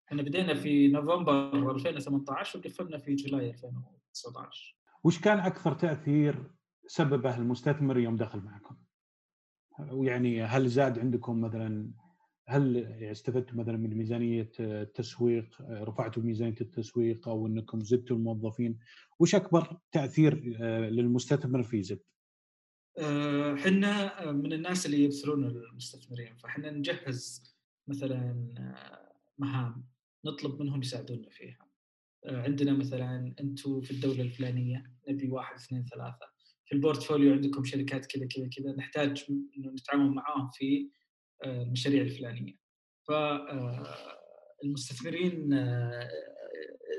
إحنا 0.09 0.23
بدينا 0.23 0.55
في 0.55 0.89
نوفمبر 0.89 1.71
2018 1.71 2.59
وقفلنا 2.59 2.99
في 2.99 3.15
جولاي 3.15 3.51
2019 3.51 4.77
وش 5.05 5.19
كان 5.21 5.39
أكثر 5.39 5.75
تأثير 5.75 6.51
سببه 6.87 7.37
المستثمر 7.37 7.99
يوم 7.99 8.17
دخل 8.17 8.41
معكم؟ 8.41 8.77
ويعني 9.91 10.43
هل 10.43 10.69
زاد 10.69 10.99
عندكم 10.99 11.41
مثلا 11.41 11.91
هل 12.49 12.77
استفدتوا 13.03 13.59
مثلا 13.59 13.77
من 13.77 13.97
ميزانية 13.97 14.51
التسويق؟ 14.61 15.57
رفعتوا 15.61 16.23
ميزانية 16.23 16.57
التسويق 16.61 17.29
أو 17.29 17.47
إنكم 17.47 17.81
زدتوا 17.81 18.17
الموظفين؟ 18.17 18.79
وش 19.19 19.35
أكبر 19.35 19.77
تأثير 19.93 20.35
للمستثمر 20.91 21.63
في 21.63 21.83
زد؟ 21.83 22.01
إحنا 22.99 24.33
من 24.33 24.53
الناس 24.53 24.87
اللي 24.87 25.05
يرسلون 25.05 25.45
المستثمرين 25.45 26.37
فاحنا 26.37 26.71
نجهز 26.71 27.43
مثلا 27.89 28.55
مهام 29.39 29.89
نطلب 30.25 30.63
منهم 30.63 30.83
يساعدونا 30.83 31.31
فيها. 31.31 31.69
عندنا 32.27 32.73
مثلا 32.73 33.35
أنتم 33.41 33.81
في 33.81 33.91
الدولة 33.91 34.23
الفلانية 34.23 34.93
نبي 35.09 35.29
واحد 35.29 35.55
اثنين 35.55 35.85
ثلاثة. 35.85 36.33
في 36.67 36.75
البورتفوليو 36.75 37.33
عندكم 37.33 37.65
شركات 37.65 38.07
كذا 38.07 38.27
كذا 38.27 38.49
كذا 38.57 38.73
نحتاج 38.77 39.25
إنه 39.29 39.71
نتعاون 39.73 40.15
معاهم 40.15 40.51
في 40.55 40.91
المشاريع 41.45 42.03
الفلانية. 42.03 42.59
فالمستثمرين 44.63 45.53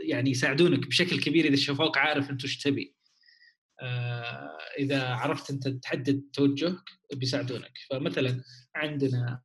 يعني 0.04 0.30
يساعدونك 0.30 0.88
بشكل 0.88 1.20
كبير 1.20 1.46
إذا 1.46 1.56
شافوك 1.56 1.98
عارف 1.98 2.30
انت 2.30 2.44
وش 2.44 2.58
تبي. 2.58 2.96
إذا 4.80 5.04
عرفت 5.04 5.50
أنت 5.52 5.68
تحدد 5.68 6.24
توجهك 6.34 6.90
بيساعدونك. 7.14 7.72
فمثلا 7.90 8.44
عندنا 8.76 9.42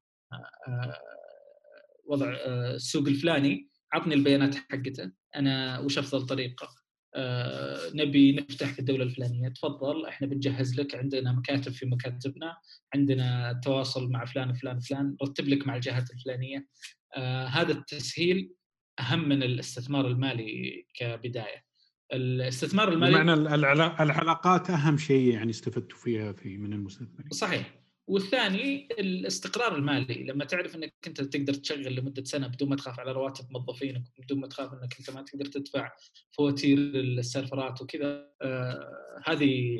وضع 2.06 2.36
السوق 2.46 3.08
الفلاني 3.08 3.68
عطني 3.92 4.14
البيانات 4.14 4.54
حقته 4.54 5.12
أنا 5.36 5.78
وش 5.78 5.98
أفضل 5.98 6.26
طريقة؟ 6.26 6.68
آه، 7.14 7.90
نبي 7.94 8.32
نفتح 8.32 8.72
في 8.72 8.78
الدولة 8.78 9.04
الفلانية 9.04 9.48
تفضل 9.48 10.06
إحنا 10.06 10.26
بنجهز 10.26 10.80
لك 10.80 10.94
عندنا 10.94 11.32
مكاتب 11.32 11.72
في 11.72 11.86
مكاتبنا 11.86 12.56
عندنا 12.94 13.60
تواصل 13.64 14.10
مع 14.10 14.24
فلان 14.24 14.52
فلان 14.52 14.80
فلان 14.80 15.16
رتب 15.22 15.48
لك 15.48 15.66
مع 15.66 15.76
الجهات 15.76 16.10
الفلانية. 16.10 16.68
آه، 17.16 17.46
هذا 17.46 17.72
التسهيل 17.72 18.52
أهم 19.00 19.28
من 19.28 19.42
الاستثمار 19.42 20.06
المالي 20.06 20.86
كبداية. 20.94 21.67
الاستثمار 22.12 22.92
المالي 22.92 23.12
بمعنى 23.12 23.54
العلاقات 24.02 24.70
أهم 24.70 24.96
شيء 24.96 25.34
يعني 25.34 25.50
استفدتوا 25.50 25.98
فيها 25.98 26.32
في 26.32 26.58
من 26.58 26.72
المستثمرين 26.72 27.30
صحيح 27.30 27.78
والثاني 28.06 28.88
الاستقرار 28.98 29.76
المالي 29.76 30.24
لما 30.24 30.44
تعرف 30.44 30.76
إنك 30.76 30.94
أنت 31.06 31.20
تقدر 31.20 31.54
تشغل 31.54 31.94
لمدة 31.94 32.24
سنة 32.24 32.46
بدون 32.46 32.68
ما 32.68 32.76
تخاف 32.76 33.00
على 33.00 33.12
رواتب 33.12 33.44
موظفينك 33.50 34.02
بدون 34.18 34.40
ما 34.40 34.46
تخاف 34.46 34.72
إنك 34.72 34.98
أنت 34.98 35.10
ما 35.10 35.22
تقدر 35.22 35.44
تدفع 35.44 35.92
فواتير 36.30 36.78
السيرفرات 36.78 37.82
وكذا 37.82 38.30
آه 38.42 39.22
هذه 39.24 39.78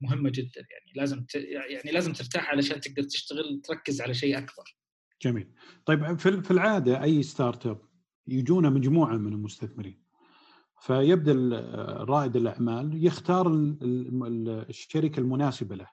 مهمة 0.00 0.30
جدا 0.30 0.66
يعني 0.70 0.92
لازم 0.94 1.24
ت... 1.24 1.34
يعني 1.34 1.90
لازم 1.92 2.12
ترتاح 2.12 2.50
علشان 2.50 2.80
تقدر 2.80 3.02
تشتغل 3.02 3.60
تركز 3.64 4.00
على 4.00 4.14
شيء 4.14 4.38
أكبر. 4.38 4.76
جميل. 5.22 5.52
طيب 5.84 6.18
في 6.18 6.50
العادة 6.50 7.02
أي 7.02 7.22
startup 7.22 7.80
يجونا 8.26 8.70
مجموعة 8.70 9.16
من 9.16 9.32
المستثمرين. 9.32 10.05
فيبدأ 10.80 11.32
رائد 12.04 12.36
الأعمال 12.36 13.06
يختار 13.06 13.52
الشركة 14.68 15.20
المناسبة 15.20 15.76
له. 15.76 15.88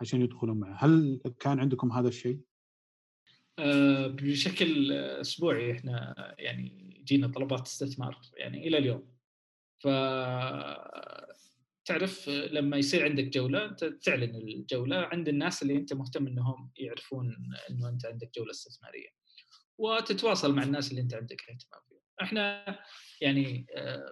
عشان 0.00 0.22
يدخلون 0.22 0.60
معه 0.60 0.76
هل 0.84 1.20
كان 1.40 1.60
عندكم 1.60 1.92
هذا 1.92 2.08
الشيء؟ 2.08 2.40
أه 3.58 4.06
بشكل 4.06 4.92
أسبوعي 4.92 5.72
إحنا 5.72 6.14
يعني 6.38 6.94
جينا 7.04 7.26
طلبات 7.26 7.66
استثمار 7.66 8.18
يعني 8.36 8.68
إلى 8.68 8.78
اليوم 8.78 9.08
ف 9.78 9.88
تعرف 11.84 12.28
لما 12.28 12.76
يصير 12.76 13.04
عندك 13.04 13.24
جولة 13.24 13.64
أنت 13.64 13.84
تعلن 13.84 14.34
الجولة 14.34 14.96
عند 14.96 15.28
الناس 15.28 15.62
اللي 15.62 15.76
أنت 15.76 15.92
مهتم 15.92 16.26
إنهم 16.26 16.70
يعرفون 16.76 17.36
إنه 17.70 17.88
أنت 17.88 18.06
عندك 18.06 18.30
جولة 18.36 18.50
استثمارية 18.50 19.08
وتتواصل 19.78 20.54
مع 20.54 20.62
الناس 20.62 20.90
اللي 20.90 21.00
أنت 21.02 21.14
عندك 21.14 21.40
اهتمام 21.40 21.80
فيهم 21.88 21.97
إحنا 22.22 22.78
يعني 23.20 23.66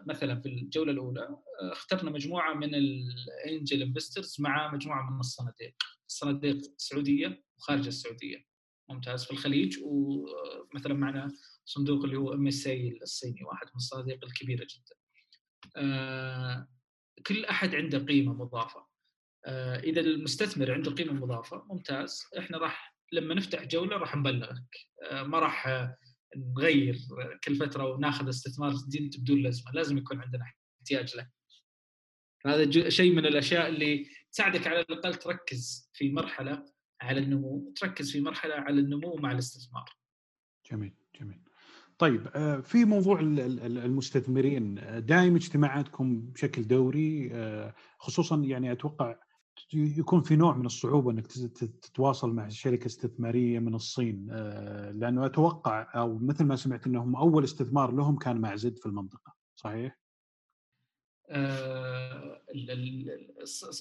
مثلا 0.06 0.40
في 0.40 0.48
الجولة 0.48 0.92
الأولى 0.92 1.38
اخترنا 1.72 2.10
مجموعة 2.10 2.54
من 2.54 2.74
الانجل 2.74 3.82
انفسترز 3.82 4.36
مع 4.38 4.74
مجموعة 4.74 5.10
من 5.10 5.20
الصناديق. 5.20 5.74
الصناديق 6.08 6.56
السعوديه 6.56 7.44
وخارج 7.58 7.86
السعودية. 7.86 8.46
ممتاز. 8.88 9.24
في 9.24 9.30
الخليج 9.30 9.78
ومثلا 9.82 10.94
معنا 10.94 11.32
صندوق 11.64 12.04
اللي 12.04 12.16
هو 12.16 12.32
MSA 12.32 12.98
الصيني 13.02 13.44
واحد 13.44 13.66
من 13.66 13.76
الصناديق 13.76 14.24
الكبيرة 14.24 14.66
جدا. 14.70 14.96
كل 17.26 17.44
أحد 17.44 17.74
عنده 17.74 17.98
قيمة 17.98 18.32
مضافة. 18.32 18.86
إذا 19.84 20.00
المستثمر 20.00 20.72
عنده 20.72 20.90
قيمة 20.90 21.12
مضافة 21.12 21.64
ممتاز. 21.70 22.22
إحنا 22.38 22.58
راح 22.58 22.96
لما 23.12 23.34
نفتح 23.34 23.64
جولة 23.64 23.96
راح 23.96 24.16
نبلغك. 24.16 24.76
ما 25.12 25.38
راح 25.38 25.66
نغير 26.36 26.98
كل 27.44 27.56
فترة 27.56 27.84
وناخذ 27.84 28.28
استثمار 28.28 28.74
جديد 28.74 29.20
بدون 29.20 29.42
لازمة 29.42 29.72
لازم 29.72 29.98
يكون 29.98 30.20
عندنا 30.20 30.44
احتياج 30.80 31.16
له. 31.16 31.28
هذا 32.46 32.88
شيء 32.88 33.12
من 33.12 33.26
الأشياء 33.26 33.68
اللي 33.68 34.06
تساعدك 34.32 34.66
على 34.66 34.80
الأقل 34.80 35.14
تركز 35.14 35.90
في 35.94 36.12
مرحلة 36.12 36.64
على 37.00 37.20
النمو 37.20 37.72
تركز 37.76 38.12
في 38.12 38.20
مرحلة 38.20 38.54
على 38.54 38.80
النمو 38.80 39.16
مع 39.16 39.32
الاستثمار. 39.32 39.96
جميل 40.70 40.94
جميل. 41.20 41.40
طيب 41.98 42.28
في 42.62 42.84
موضوع 42.84 43.20
المستثمرين. 43.20 44.74
دائم 45.06 45.36
اجتماعاتكم 45.36 46.20
بشكل 46.20 46.66
دوري 46.66 47.32
خصوصا 47.98 48.36
يعني 48.36 48.72
أتوقع 48.72 49.25
يكون 49.74 50.22
في 50.22 50.36
نوع 50.36 50.56
من 50.56 50.66
الصعوبة 50.66 51.10
إنك 51.10 51.26
تتواصل 51.82 52.34
مع 52.34 52.48
شركة 52.48 52.86
استثمارية 52.86 53.58
من 53.58 53.74
الصين 53.74 54.26
لأنه 54.94 55.26
أتوقع 55.26 56.00
أو 56.00 56.18
مثل 56.18 56.44
ما 56.44 56.56
سمعت 56.56 56.86
إنهم 56.86 57.16
أول 57.16 57.44
استثمار 57.44 57.92
لهم 57.92 58.18
كان 58.18 58.40
مع 58.40 58.56
زد 58.56 58.78
في 58.78 58.86
المنطقة 58.86 59.34
صحيح؟ 59.56 59.98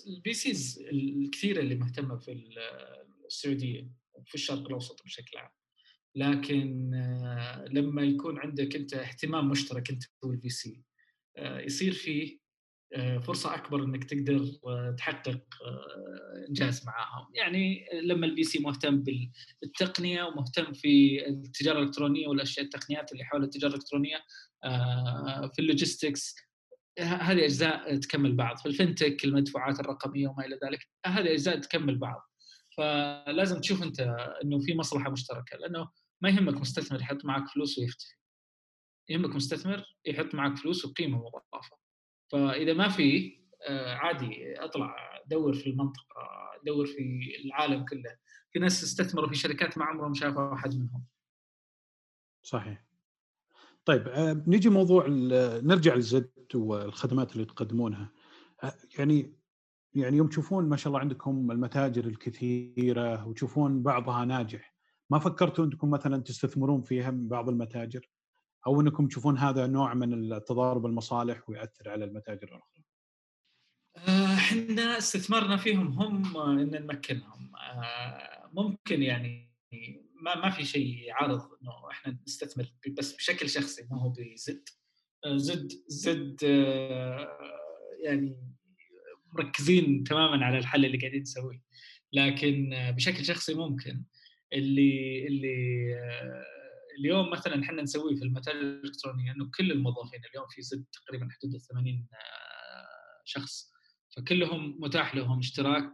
ال 0.08 0.34
VCs 0.34 0.79
الكثيرة 0.91 1.59
اللي 1.59 1.75
مهتمة 1.75 2.17
في 2.17 2.49
السعودية 3.25 3.89
وفي 4.13 4.35
الشرق 4.35 4.67
الأوسط 4.67 5.03
بشكل 5.03 5.38
عام 5.38 5.51
لكن 6.15 6.91
لما 7.71 8.01
يكون 8.01 8.39
عندك 8.39 8.75
أنت 8.75 8.93
اهتمام 8.93 9.49
مشترك 9.49 9.89
أنت 9.89 10.03
وال 10.23 10.49
VC 10.49 10.84
يصير 11.38 11.93
فيه 11.93 12.44
فرصة 12.95 13.55
أكبر 13.55 13.84
إنك 13.84 14.03
تقدر 14.03 14.45
تحقق 14.97 15.41
إنجاز 16.49 16.86
معاهم. 16.86 17.27
يعني 17.34 17.86
لما 18.03 18.25
ال 18.25 18.43
VC 18.43 18.60
مهتم 18.60 19.03
بالتقنية 19.03 20.23
ومهتم 20.23 20.73
في 20.73 21.25
التجارة 21.27 21.79
الإلكترونية 21.79 22.27
والأشياء 22.27 22.65
التقنيات 22.65 23.12
اللي 23.12 23.23
حول 23.23 23.43
التجارة 23.43 23.71
الإلكترونية 23.71 24.17
في 25.53 25.60
اللوجيستكس 25.60 26.36
هذه 26.99 27.45
أجزاء 27.45 27.95
تكمل 27.95 28.36
بعض. 28.36 28.58
في 28.58 28.65
الفنتك 28.65 29.25
المدفوعات 29.25 29.79
الرقمية 29.79 30.27
وما 30.27 30.45
إلى 30.45 30.60
ذلك 30.65 30.88
هذه 31.05 31.31
أجزاء 31.31 31.60
تكمل 31.60 31.97
بعض. 31.97 32.21
فلازم 32.77 33.62
تشوف 33.62 33.84
أنت 33.84 33.99
إنه 34.43 34.60
في 34.60 34.75
مصلحة 34.75 35.10
مشتركة 35.10 35.58
لأنه 35.58 35.89
ما 36.21 36.29
يهمك 36.29 36.62
مستثمر 36.62 37.01
يحط 37.01 37.25
معك 37.25 37.47
فلوس 37.47 37.79
ويختفي. 37.79 38.15
يهمك 39.10 39.36
مستثمر 39.36 39.86
يحط 40.05 40.36
معك 40.36 40.58
فلوس 40.58 40.86
وقيمة 40.86 41.17
مضافة. 41.17 41.85
فإذا 42.31 42.73
ما 42.73 42.89
في 42.89 43.38
عادي 43.69 44.59
أطلع 44.59 44.95
دور 45.27 45.53
في 45.53 45.69
المنطقة 45.69 46.05
دور 46.65 46.85
في 46.85 47.19
العالم 47.45 47.85
كله. 47.85 48.15
في 48.51 48.59
ناس 48.59 48.83
استثمروا 48.83 49.29
في 49.29 49.35
شركات 49.35 49.77
ما 49.77 49.85
عمرهم 49.85 50.13
شافوا 50.13 50.53
أحد 50.53 50.75
منهم. 50.75 51.05
صحيح. 52.43 52.85
طيب 53.85 54.03
نيجي 54.47 54.69
موضوع 54.69 55.05
نرجع 55.63 55.95
للزد 55.95 56.31
والخدمات 56.55 57.33
اللي 57.33 57.45
تقدمونها. 57.45 58.11
يعني 58.99 59.35
يعني 59.93 60.17
يوم 60.17 60.27
تشوفون 60.27 60.69
ما 60.69 60.75
شاء 60.75 60.88
الله 60.88 60.99
عندكم 60.99 61.51
المتاجر 61.51 62.05
الكثيرة 62.05 63.27
وتشوفون 63.27 63.83
بعضها 63.83 64.25
ناجح 64.25 64.75
ما 65.09 65.19
فكرتوا 65.19 65.65
أنكم 65.65 65.89
مثلا 65.89 66.23
تستثمرون 66.23 66.81
فيها 66.81 67.11
من 67.11 67.27
بعض 67.27 67.49
المتاجر؟ 67.49 68.09
أو 68.67 68.82
إنكم 68.82 69.08
تشوفون 69.08 69.38
هذا 69.38 69.67
نوع 69.67 69.93
من 69.93 70.13
التضارب 70.13 70.86
المصالح 70.86 71.49
ويؤثر 71.49 71.89
على 71.89 72.06
المتاجر 72.06 72.47
الأخرى؟ 72.47 72.84
إحنا 74.38 74.97
استثمارنا 74.97 75.58
فيهم 75.58 75.88
هم 75.88 76.38
إن 76.38 76.82
نمكنهم. 76.82 77.51
آه، 77.56 78.49
ممكن 78.54 79.01
يعني 79.01 79.56
ما 80.21 80.36
ما 80.36 80.49
في 80.49 80.65
شيء 80.65 80.97
يعارض 80.97 81.41
إنه 81.41 81.91
إحنا 81.91 82.17
نستثمر 82.28 82.65
بس 82.97 83.15
بشكل 83.15 83.49
شخصي 83.49 83.88
ما 83.91 84.01
هو 84.01 84.10
بزد. 84.10 84.69
آه، 85.25 85.38
زد 85.38 85.71
زد 85.88 86.38
آه، 86.43 87.38
يعني 88.04 88.56
مركزين 89.34 90.04
تماما 90.04 90.45
على 90.45 90.58
الحل 90.58 90.86
اللي 90.86 90.97
قاعدين 90.97 91.21
نسويه. 91.21 91.62
لكن 92.13 92.69
بشكل 92.95 93.25
شخصي 93.25 93.54
ممكن. 93.54 94.04
اللي 94.54 95.28
اللي 95.28 95.95
اليوم 96.99 97.29
مثلا 97.29 97.63
إحنا 97.63 97.81
نسويه 97.81 98.15
في 98.15 98.23
المتاجر 98.23 98.60
الإلكترونية 98.60 99.31
إنه 99.31 99.49
كل 99.58 99.71
الموظفين 99.71 100.19
اليوم 100.31 100.47
في 100.49 100.62
زد 100.62 100.86
تقريبا 100.93 101.27
حدود 101.31 101.58
80 101.58 102.08
شخص. 103.25 103.71
فكلهم 104.17 104.77
متاح 104.79 105.15
لهم 105.15 105.39
اشتراك 105.39 105.91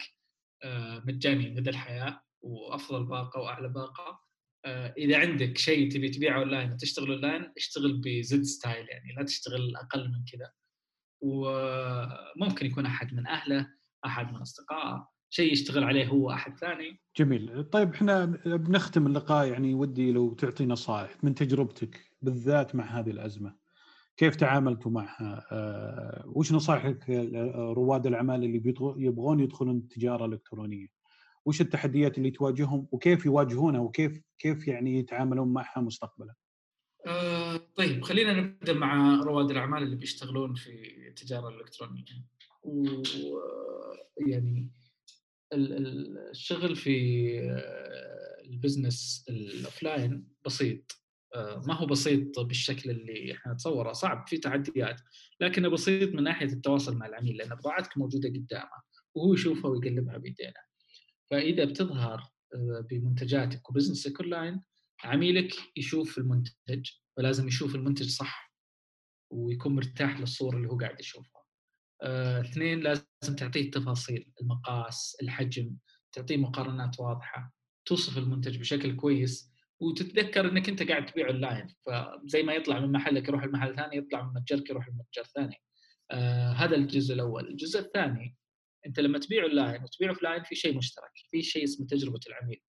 آه، 0.64 1.04
مجاني 1.06 1.50
مدى 1.50 1.70
الحياة 1.70 2.22
وأفضل 2.42 3.06
باقة 3.06 3.40
وأعلى 3.40 3.70
باقة. 3.70 4.22
آه، 4.66 4.94
إذا 4.98 5.20
عندك 5.20 5.58
شيء 5.58 5.92
تبي 5.92 6.10
تبيعه 6.10 6.40
أونلاين 6.40 6.72
وتشتغل 6.72 7.12
أونلاين 7.12 7.54
اشتغل 7.58 8.02
بزد 8.06 8.42
style 8.44 8.90
يعني 8.90 9.14
لا 9.18 9.24
تشتغل 9.24 9.76
أقل 9.76 10.10
من 10.10 10.26
كذا. 10.32 10.52
وممكن 11.22 12.66
يكون 12.66 12.86
أحد 12.86 13.14
من 13.14 13.28
أهله 13.28 13.68
أحد 14.06 14.34
من 14.34 14.42
أصدقائه. 14.42 15.11
شيء 15.34 15.52
يشتغل 15.52 15.84
عليه 15.84 16.08
هو 16.08 16.32
أحد 16.32 16.58
ثاني 16.58 17.00
جميل 17.18 17.64
طيب 17.64 17.94
إحنا 17.94 18.26
بنختم 18.46 19.08
اللقاء 19.08 19.48
يعني 19.48 19.74
ودي 19.74 20.12
لو 20.12 20.34
تعطي 20.34 20.66
نصائح 20.66 21.24
من 21.24 21.36
تجربتك 21.36 22.12
بالذات 22.22 22.76
مع 22.76 23.00
هذه 23.00 23.10
الأزمة 23.10 23.56
كيف 24.18 24.36
تعاملتوا 24.36 24.92
معها؟ 24.92 25.48
آه، 25.52 26.24
وش 26.28 26.52
نصائحك 26.52 27.10
رواد 27.56 28.08
الأعمال 28.08 28.44
اللي 28.44 28.74
يبغون 28.98 29.40
يدخلون 29.40 29.78
التجاره 29.78 30.26
الالكترونيه؟ 30.26 30.88
وش 31.46 31.62
التحديات 31.62 32.18
اللي 32.18 32.32
تواجههم 32.32 32.88
وكيف 32.92 33.26
يواجهونها 33.26 33.82
وكيف 33.82 34.22
كيف 34.40 34.68
يعني 34.68 35.00
يتعاملون 35.00 35.54
معها 35.54 35.82
مستقبلا؟ 35.82 36.34
آه 37.08 37.58
طيب 37.76 38.04
خلينا 38.04 38.34
نبدأ 38.34 38.74
مع 38.74 39.22
رواد 39.24 39.52
الأعمال 39.52 39.84
اللي 39.84 39.96
بيشتغلون 39.96 40.56
في 40.56 41.08
التجارة 41.08 41.50
الإلكترونية. 41.50 42.06
ويعني 44.18 44.72
الشغل 45.54 46.76
في 46.76 47.30
آه، 47.40 48.42
ال 48.46 48.55
business 48.55 49.26
ال 49.30 49.42
offline 49.42 50.28
بسيط. 50.46 51.02
آه، 51.36 51.64
ما 51.68 51.74
هو 51.74 51.86
بسيط 51.86 52.40
بالشكل 52.40 52.90
اللي 52.90 53.34
إحنا 53.34 53.54
نتصوره. 53.54 53.94
صعب 53.94 54.28
في 54.28 54.38
تحديات 54.38 55.02
لكنه 55.40 55.70
بسيط 55.70 56.10
من 56.16 56.24
ناحية 56.24 56.46
التواصل 56.46 56.98
مع 56.98 57.06
العميل 57.06 57.38
لأن 57.38 57.50
بضاعتك 57.50 57.98
موجودة 57.98 58.30
قدامه 58.30 58.82
وهو 59.16 59.34
يشوفها 59.34 59.72
ويقلبها 59.72 60.18
بيدينه 60.18 60.54
فإذا 61.32 61.66
بتظهر 61.66 62.24
آه، 62.56 62.86
بمنتجاتك 62.90 63.70
و 63.70 63.75
business 63.75 64.16
ك 64.16 64.22
أونلاين 64.22 64.62
عميلك 65.04 65.54
يشوف 65.78 66.18
المنتج 66.18 66.90
فلازم 67.18 67.48
يشوف 67.48 67.76
المنتج 67.76 68.10
صح 68.10 68.54
ويكون 69.30 69.76
مرتاح 69.76 70.20
للصورة 70.20 70.58
اللي 70.58 70.68
هو 70.68 70.78
قاعد 70.78 71.00
يشوفها. 71.00 71.41
آه، 72.02 72.42
اثنين 72.42 72.80
لازم 72.80 73.36
تعطيه 73.38 73.62
التفاصيل 73.62 74.32
المقاس 74.42 75.18
الحجم 75.22 75.76
تعطيه 76.12 76.38
مقارنات 76.38 77.00
واضحة 77.00 77.54
توصف 77.86 78.18
المنتج 78.18 78.58
بشكل 78.58 78.96
كويس 78.96 79.52
وتتذكر 79.80 80.52
إنك 80.52 80.70
أنت 80.70 80.84
قاعد 80.84 81.06
تبيع 81.06 81.28
اونلاين 81.28 81.68
فزي 81.86 82.44
ما 82.44 82.54
يطلع 82.54 82.80
من 82.80 82.92
محلك 82.92 83.28
يروح 83.28 83.44
المحل 83.44 83.76
ثاني 83.76 83.98
يطلع 83.98 84.22
من 84.22 84.34
متجرك 84.34 84.70
يروح 84.70 84.88
المتجر 84.88 85.24
ثاني. 85.24 85.56
آه 86.12 86.52
هذا 86.52 86.76
الجزء 86.76 87.14
الأول. 87.14 87.48
الجزء 87.48 87.80
الثاني 87.80 88.38
أنت 88.86 89.00
لما 89.00 89.20
تبيع 89.20 89.44
اونلاين 89.44 89.84
وتبيع 89.84 90.10
offline 90.10 90.44
في 90.44 90.56
شيء 90.56 90.78
مشترك 90.78 91.12
في 91.32 91.42
شيء 91.44 91.64
اسمه 91.64 91.88
تجربة 91.88 92.20
العميل. 92.28 92.62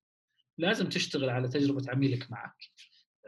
لازم 0.59 0.88
تشتغل 0.88 1.31
على 1.31 1.49
تجربة 1.49 1.90
عميلك 1.90 2.31
معك. 2.31 2.57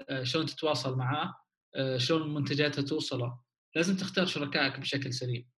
آه 0.08 0.22
شلون 0.22 0.46
تتواصل 0.46 0.96
معاه؟ 0.96 1.34
آه 1.76 1.98
شلون 1.98 2.34
منتجاته 2.34 2.82
توصله؟ 2.82 3.38
لازم 3.76 3.96
تختار 3.96 4.26
شركائك 4.26 4.80
بشكل 4.80 5.12
سليم. 5.12 5.53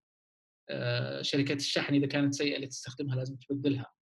شركات 1.21 1.57
الشحن 1.57 1.93
إذا 1.93 2.07
كانت 2.07 2.33
سيئة 2.33 2.55
اللي 2.55 2.67
تستخدمها 2.67 3.15
لازم 3.15 3.35
تبدلها. 3.35 3.97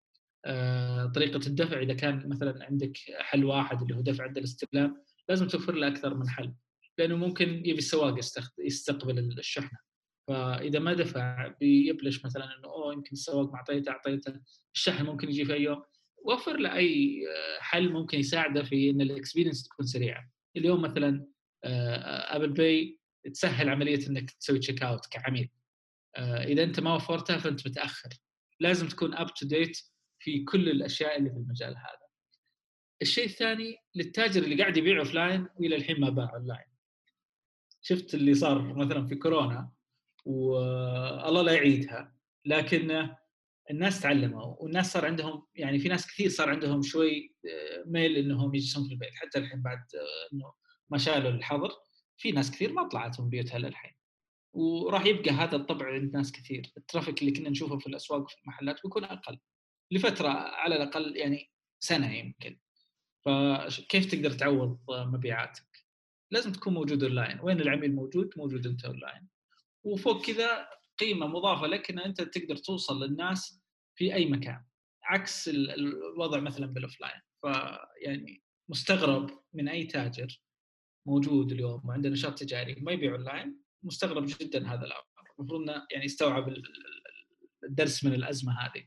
آه، 0.45 1.06
طريقة 1.06 1.47
الدفع 1.47 1.80
إذا 1.80 1.93
كان 1.93 2.30
مثلا 2.30 2.65
عندك 2.65 2.97
حل 3.19 3.45
واحد 3.45 3.82
اللي 3.82 3.95
هو 3.95 4.01
دفع 4.01 4.23
عند 4.23 4.38
الاستلام 4.38 5.04
لازم 5.30 5.47
توفر 5.47 5.75
له 5.75 5.88
أكثر 5.88 6.13
من 6.13 6.30
حل 6.30 6.54
لأنه 6.97 7.15
ممكن 7.15 7.49
يبي 7.49 7.78
السواق 7.78 8.19
يستقبل 8.60 9.19
الشحنة. 9.39 9.80
فإذا 10.28 10.80
ما 10.80 10.93
دفع 10.93 11.47
بيبلش 11.47 12.25
مثلا 12.25 12.45
إنه 12.45 12.67
أوه 12.67 12.93
يمكن 12.93 13.10
السواق 13.12 13.51
ما 13.51 13.56
أعطيته 13.56 13.91
أعطيته 13.91 14.34
الشحن 14.75 15.06
ممكن 15.06 15.30
يجي 15.30 15.45
في 15.45 15.54
أي 15.54 15.63
يوم 15.63 15.84
وفر 16.17 16.58
له 16.58 16.75
أي 16.75 17.23
آه، 17.28 17.62
حل 17.62 17.91
ممكن 17.91 18.19
يساعده 18.19 18.63
في 18.63 18.89
إن 18.89 19.01
ال 19.01 19.07
experience 19.07 19.63
تكون 19.63 19.86
سريعة. 19.86 20.30
اليوم 20.58 20.82
مثلا 20.82 21.28
Apple 21.63 22.49
آه، 22.49 22.54
Pay 22.53 22.99
تسهل 23.34 23.69
عملية 23.69 24.08
إنك 24.08 24.32
تسوي 24.32 24.60
check 24.60 24.84
out 24.84 25.05
كعميل. 25.06 25.49
إذا 26.17 26.63
أنت 26.63 26.80
ما 26.80 26.95
وفرتها 26.95 27.38
فأنت 27.38 27.67
متأخر 27.67 28.10
لازم 28.60 28.88
تكون 28.88 29.13
up 29.13 29.34
to 29.34 29.47
date 29.47 29.77
في 30.19 30.43
كل 30.43 30.69
الأشياء 30.69 31.17
اللي 31.17 31.30
في 31.30 31.36
المجال 31.36 31.78
هذا. 31.78 32.06
الشيء 33.01 33.25
الثاني 33.25 33.75
للتاجر 33.95 34.43
اللي 34.43 34.62
قاعد 34.62 34.78
يبيع 34.78 34.99
offline 34.99 35.47
وإلى 35.56 35.75
الحين 35.75 35.99
ما 35.99 36.10
باع 36.10 36.34
اون 36.34 36.47
لاين. 36.47 36.75
شفت 37.82 38.13
اللي 38.13 38.34
صار 38.34 38.73
مثلا 38.73 39.08
في 39.08 39.15
كورونا 39.15 39.71
والله 40.25 41.41
لا 41.41 41.54
يعيدها 41.54 42.15
لكن 42.45 43.10
الناس 43.71 44.01
تعلموا 44.01 44.56
والناس 44.60 44.93
صار 44.93 45.06
عندهم 45.06 45.45
يعني 45.56 45.80
في 45.80 45.89
ناس 45.89 46.08
كثير 46.08 46.30
صار 46.30 46.49
عندهم 46.49 46.82
شوي 46.82 47.36
آه، 47.45 47.84
ميل 47.86 48.17
إنهم 48.17 48.56
يجلسون 48.56 48.88
في 48.88 48.93
البيت 48.93 49.15
حتى 49.15 49.39
الحين 49.39 49.62
بعد 49.62 49.78
آه، 49.78 50.34
إنه 50.34 50.54
ما 50.89 50.97
شالوا 50.97 51.32
الحظر 51.32 51.71
في 52.17 52.32
ناس 52.32 52.51
كثير 52.51 52.73
ما 52.73 52.88
طلعت 52.88 53.19
من 53.19 53.30
بيوتها 53.30 53.60
للحين 53.60 53.94
وراح 54.55 55.05
يبقى 55.05 55.31
هذا 55.31 55.55
الطبع 55.55 55.93
عند 55.93 56.13
ناس 56.13 56.31
كثير 56.31 56.71
ال 56.77 56.83
traffic 56.83 57.21
اللي 57.21 57.31
كنا 57.31 57.49
نشوفه 57.49 57.77
في 57.77 57.87
الأسواق 57.87 58.29
في 58.29 58.35
المحلات 58.41 58.83
بيكون 58.83 59.03
أقل 59.03 59.39
لفترة 59.91 60.27
على 60.29 60.75
الأقل 60.75 61.17
يعني 61.17 61.51
سنة 61.79 62.13
يمكن 62.13 62.59
فكيف 63.25 64.05
تقدر 64.11 64.31
تعوض 64.31 64.79
مبيعاتك؟ 64.89 65.85
لازم 66.31 66.51
تكون 66.51 66.73
موجود 66.73 67.03
أونلاين، 67.03 67.39
وين 67.39 67.61
العميل 67.61 67.95
موجود؟ 67.95 68.33
موجود 68.37 68.67
أنت 68.67 68.85
أونلاين. 68.85 69.27
وفوق 69.83 70.25
كذا 70.25 70.67
قيمة 70.97 71.27
مضافة 71.27 71.67
لك 71.67 71.89
إن 71.91 71.99
أنت 71.99 72.21
تقدر 72.21 72.57
توصل 72.57 73.03
للناس 73.03 73.61
في 73.95 74.13
أي 74.13 74.25
مكان 74.25 74.63
عكس 75.03 75.49
الوضع 75.49 76.39
مثلا 76.39 76.65
بال 76.65 76.78
offline 76.78 77.21
فيعني 77.41 78.43
مستغرب 78.69 79.29
من 79.53 79.67
أي 79.67 79.83
تاجر 79.83 80.41
موجود 81.07 81.51
اليوم 81.51 81.81
وعنده 81.85 82.09
نشاط 82.09 82.39
تجاري 82.39 82.75
ما 82.75 82.91
يبيع 82.91 83.11
أونلاين 83.11 83.64
مستغرب 83.86 84.26
جدا 84.26 84.67
هذا 84.67 84.86
الأمر. 84.86 85.04
المفروض 85.39 85.62
إنه 85.62 85.86
يعني 85.91 86.06
يستوعب 86.06 86.54
الدرس 87.63 88.06
من 88.06 88.13
الأزمة 88.13 88.54
هذه. 88.54 88.84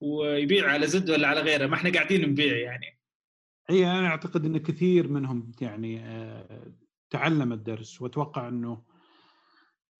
ويبيع 0.00 0.70
على 0.70 0.86
زد 0.86 1.10
ولا 1.10 1.28
على 1.28 1.40
غيره؟ 1.40 1.66
ما 1.66 1.74
إحنا 1.74 1.92
قاعدين 1.92 2.30
نبيع 2.30 2.56
يعني. 2.56 2.98
إي 3.70 3.86
أنا 3.86 4.06
أعتقد 4.06 4.44
إن 4.44 4.58
كثير 4.58 5.08
منهم 5.08 5.52
يعني 5.60 6.00
آه، 6.00 6.72
تعلم 7.10 7.52
الدرس 7.52 8.02
وأتوقع 8.02 8.48
إنه 8.48 8.82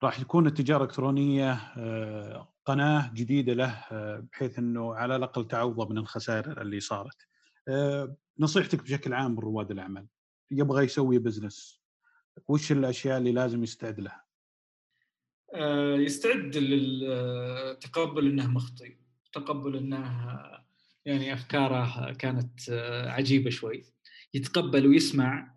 راح 0.02 0.20
يكون 0.20 0.46
التجارة 0.46 0.84
الإلكترونية 0.84 1.52
آه، 1.52 2.54
قناة 2.64 3.10
جديدة 3.14 3.52
له 3.52 3.84
آه، 3.92 4.28
بحيث 4.32 4.58
إنه 4.58 4.94
على 4.94 5.16
الأقل 5.16 5.48
تعوض 5.48 5.90
من 5.90 5.98
الخسائر 5.98 6.62
اللي 6.62 6.80
صارت. 6.80 7.16
نصيحتك 8.38 8.82
بشكل 8.82 9.12
عام 9.12 9.34
لرواد 9.34 9.70
الأعمال. 9.70 10.06
يبغى 10.50 10.84
يسوي 10.84 11.18
بزنس 11.18 11.82
وش 12.48 12.72
الأشياء 12.72 13.18
اللي 13.18 13.32
لازم 13.32 13.62
يستعد 13.62 14.00
لها؟ 14.00 14.21
يستعد 15.96 16.56
للتقبل 16.56 18.26
إنه 18.26 18.50
مخطئ 18.50 18.96
تقبل 19.32 19.76
إنه 19.76 20.38
يعني 21.04 21.32
أفكاره 21.32 22.12
كانت 22.12 22.70
عجيبة 23.06 23.50
شوي. 23.50 23.84
يتقبل 24.34 24.86
ويسمع 24.86 25.54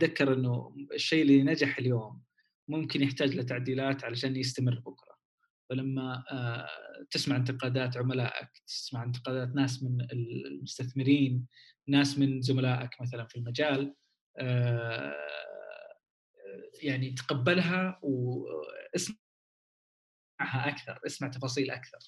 تذكر 0.00 0.34
إنه 0.34 0.76
الشيء 0.94 1.22
اللي 1.22 1.42
نجح 1.42 1.78
اليوم 1.78 2.22
ممكن 2.68 3.02
يحتاج 3.02 3.36
لتعديلات 3.36 4.04
علشان 4.04 4.36
يستمر 4.36 4.78
بكرة. 4.78 5.14
فلما 5.70 6.24
تسمع 7.10 7.36
انتقادات 7.36 7.96
عملائك 7.96 8.48
تسمع 8.66 9.02
انتقادات 9.04 9.54
ناس 9.54 9.82
من 9.82 10.06
المستثمرين 10.12 11.46
ناس 11.88 12.18
من 12.18 12.42
زملائك 12.42 12.90
مثلا 13.00 13.26
في 13.26 13.36
المجال 13.36 13.94
يعني 16.82 17.10
تقبلها 17.10 18.00
واسمعها 18.02 19.18
أكثر 20.40 21.00
اسمع 21.06 21.28
تفاصيل 21.28 21.70
أكثر. 21.70 21.98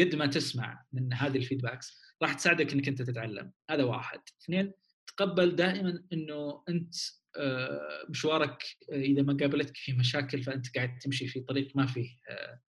قد 0.00 0.14
ما 0.14 0.26
تسمع 0.26 0.84
من 0.92 1.12
هذه 1.12 1.36
الفيدباكس 1.36 2.00
راح 2.22 2.34
تساعدك 2.34 2.72
إنك 2.72 2.88
أنت 2.88 3.02
تتعلم. 3.02 3.52
هذا 3.70 3.84
واحد. 3.84 4.20
اثنين 4.42 4.72
تقبل 5.06 5.56
دائما 5.56 6.04
إنه 6.12 6.64
أنت 6.68 6.94
آه، 7.36 8.06
مشوارك 8.08 8.62
آه، 8.92 8.96
إذا 8.96 9.22
ما 9.22 9.36
قابلتك 9.40 9.76
فيه 9.76 9.92
مشاكل 9.92 10.42
فأنت 10.42 10.76
قاعد 10.76 10.98
تمشي 10.98 11.26
في 11.26 11.40
طريق 11.40 11.76
ما 11.76 11.86
فيه 11.86 12.10
آه، 12.28 12.60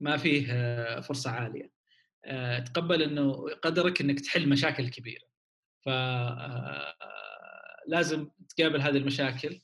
ما 0.00 0.16
فيه 0.16 1.00
فرصة 1.00 1.30
عالية. 1.30 1.78
تقبل 2.64 3.02
إنه 3.02 3.50
قدرك 3.62 4.00
إنك 4.00 4.20
تحل 4.20 4.48
مشاكل 4.48 4.88
كبيرة. 4.88 5.28
ف 5.84 5.88
لازم 7.86 8.30
تقابل 8.56 8.80
هذه 8.80 8.96
المشاكل. 8.96 9.60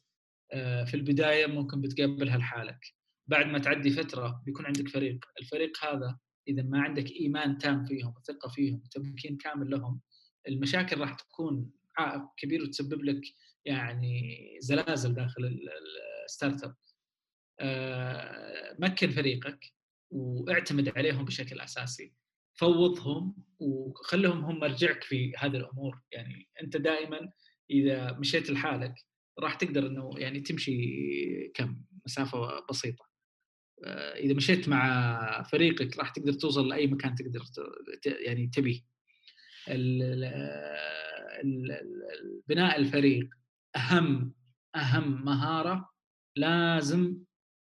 في 0.85 0.95
البداية 0.95 1.47
ممكن 1.47 1.81
بتقابلها 1.81 2.39
لحالك. 2.39 2.81
بعد 3.27 3.47
ما 3.47 3.59
تعدي 3.59 3.91
فترة 3.91 4.43
بيكون 4.47 4.67
عندك 4.67 4.89
فريق. 4.89 5.25
الفريق 5.41 5.85
هذا 5.85 6.19
إذا 6.49 6.63
ما 6.63 6.81
عندك 6.81 7.11
إيمان 7.11 7.59
تام 7.59 7.85
فيهم 7.85 8.15
وثقة 8.17 8.49
فيهم 8.49 8.83
وتمكين 8.85 9.37
كامل 9.37 9.71
لهم 9.71 10.01
المشاكل 10.49 11.01
راح 11.01 11.15
تكون 11.15 11.71
عائق 11.99 12.23
كبير 12.37 12.63
وتسبب 12.63 13.05
لك 13.05 13.23
يعني 13.65 14.39
زلازل 14.61 15.15
داخل 15.15 15.61
الستارت 16.25 16.65
أب. 16.65 16.75
آه، 17.61 18.77
مكن 18.79 19.11
فريقك 19.11 19.73
واعتمد 20.11 20.99
عليهم 20.99 21.25
بشكل 21.25 21.61
أساسي. 21.61 22.13
فوضهم 22.55 23.37
وخلهم 23.59 24.45
هم 24.45 24.59
مرجعك 24.59 25.05
في 25.05 25.33
هذه 25.39 25.57
الأمور. 25.57 26.03
يعني 26.13 26.49
أنت 26.63 26.77
دائما 26.77 27.31
إذا 27.71 28.13
مشيت 28.13 28.51
لحالك 28.51 28.95
راح 29.39 29.55
تقدر 29.55 29.87
إنه 29.87 30.11
يعني 30.17 30.41
تمشي 30.41 31.49
كم 31.55 31.83
مسافة 32.07 32.67
بسيطة. 32.71 33.09
آه، 33.85 34.15
إذا 34.17 34.35
مشيت 34.35 34.69
مع 34.69 35.43
فريقك 35.43 35.99
راح 35.99 36.11
تقدر 36.11 36.33
توصل 36.33 36.69
لأي 36.69 36.87
مكان 36.87 37.15
تقدر 37.15 37.41
يعني 38.05 38.47
تبي. 38.47 38.85
بناء 42.49 42.79
الفريق 42.79 43.29
أهم 43.77 44.35
أهم 44.77 45.25
مهارة 45.25 45.91
لازم 46.37 47.17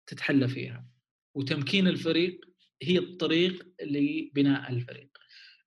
تتحلى 0.07 0.49
فيها. 0.49 0.89
وتمكين 1.37 1.89
الفريق 1.89 2.41
هي 2.83 2.99
الطريق 2.99 3.67
لبناء 3.83 4.73
الفريق. 4.73 5.11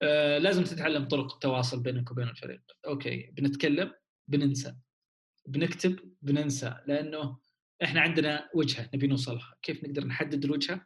آه 0.02 0.38
لازم 0.38 0.64
تتعلم 0.64 1.06
طرق 1.08 1.34
التواصل 1.34 1.84
بينك 1.84 2.12
وبين 2.12 2.28
الفريق. 2.28 2.62
أوكي 2.88 3.30
بنتكلم 3.34 3.94
بننسى. 4.28 4.76
بنكتب 5.48 6.00
بننسى 6.22 6.76
لأنه 6.88 7.38
إحنا 7.84 8.02
عندنا 8.02 8.50
وجهة 8.56 8.90
نبي 8.94 9.08
نوصلها. 9.08 9.56
كيف 9.62 9.84
نقدر 9.84 10.06
نحدد 10.06 10.46
الوجهة؟ 10.46 10.86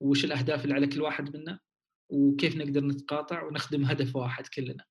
وش 0.00 0.24
الأهداف 0.24 0.64
اللي 0.64 0.74
على 0.74 0.86
كل 0.86 1.02
واحد 1.02 1.36
منا؟ 1.36 1.58
وكيف 2.08 2.56
نقدر 2.56 2.84
نتقاطع 2.84 3.42
ونخدم 3.42 3.84
هدف 3.84 4.16
واحد 4.16 4.46
كلنا؟ 4.46 4.84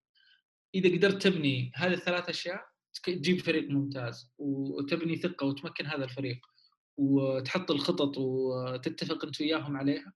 إذا 0.75 0.97
قدرت 0.97 1.23
تبني 1.23 1.71
هذه 1.75 1.93
الثلاث 1.93 2.29
أشياء 2.29 2.65
تجيب 3.03 3.39
فريق 3.39 3.69
ممتاز 3.69 4.31
وتبني 4.37 5.15
ثقة 5.15 5.45
وتمكن 5.45 5.85
هذا 5.85 6.03
الفريق 6.03 6.45
وتحط 6.97 7.71
الخطط 7.71 8.17
وتتفق 8.17 9.25
أنت 9.25 9.41
وياهم 9.41 9.77
عليها 9.77 10.13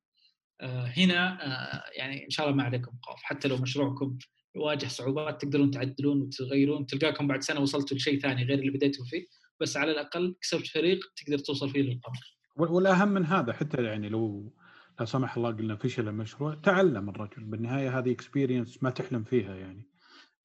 آه، 0.61 0.85
هنا 0.85 1.45
آه، 1.45 1.89
يعني 1.93 2.25
إن 2.25 2.29
شاء 2.29 2.45
الله 2.45 2.57
ما 2.57 2.63
عليكم 2.63 2.91
خوف 3.01 3.23
حتى 3.23 3.47
لو 3.47 3.57
مشروعكم 3.57 4.17
يواجه 4.55 4.87
صعوبات 4.87 5.41
تقدرون 5.41 5.71
تعدلون 5.71 6.21
وتغيرون 6.21 6.85
تلقاكم 6.85 7.27
بعد 7.27 7.43
سنة 7.43 7.59
وصلتوا 7.59 7.97
لشيء 7.97 8.19
ثاني 8.19 8.43
غير 8.43 8.59
اللي 8.59 8.71
بديتوا 8.71 9.05
فيه 9.05 9.27
بس 9.59 9.77
على 9.77 9.91
الأقل 9.91 10.35
كسبت 10.41 10.67
فريق 10.67 10.99
تقدر 11.15 11.37
توصل 11.37 11.69
فيه 11.69 11.81
للقمر. 11.81 12.37
والأهم 12.55 13.07
من 13.07 13.25
هذا 13.25 13.53
حتى 13.53 13.83
يعني 13.83 14.09
لو 14.09 14.53
لا 14.99 15.05
سمح 15.05 15.37
الله 15.37 15.51
قلنا 15.51 15.75
فشل 15.75 16.07
المشروع 16.07 16.55
تعلم 16.55 17.09
الرجل 17.09 17.43
بالنهاية 17.43 17.99
هذه 17.99 18.11
اكسبيرينس 18.11 18.83
ما 18.83 18.89
تحلم 18.89 19.23
فيها 19.23 19.55
يعني 19.55 19.89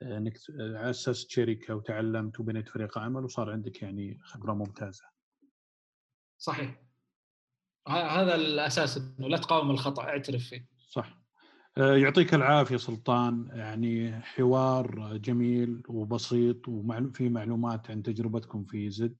إنك 0.02 0.38
أسست 0.60 1.30
شركة 1.30 1.74
وتعلمت 1.74 2.40
وبنيت 2.40 2.68
فريق 2.68 2.98
عمل 2.98 3.24
وصار 3.24 3.50
عندك 3.50 3.82
يعني 3.82 4.18
خبرة 4.22 4.52
ممتازة. 4.52 5.04
صحيح. 6.38 6.82
هذا 7.88 8.34
الأساس 8.34 8.96
إنه 8.96 9.28
لا 9.28 9.36
تقاوم 9.36 9.70
الخطأ 9.70 10.02
اعترف 10.02 10.48
فيه. 10.48 10.68
صح. 10.88 11.23
آه، 11.78 11.96
يعطيك 11.96 12.34
العافية 12.34 12.76
سلطان. 12.76 13.48
يعني 13.52 14.12
حوار 14.20 15.16
جميل 15.16 15.82
وبسيط 15.88 16.68
وفي 16.68 17.28
معلومات 17.28 17.90
عن 17.90 18.02
تجربتكم 18.02 18.64
في 18.64 18.90
زد. 18.90 19.16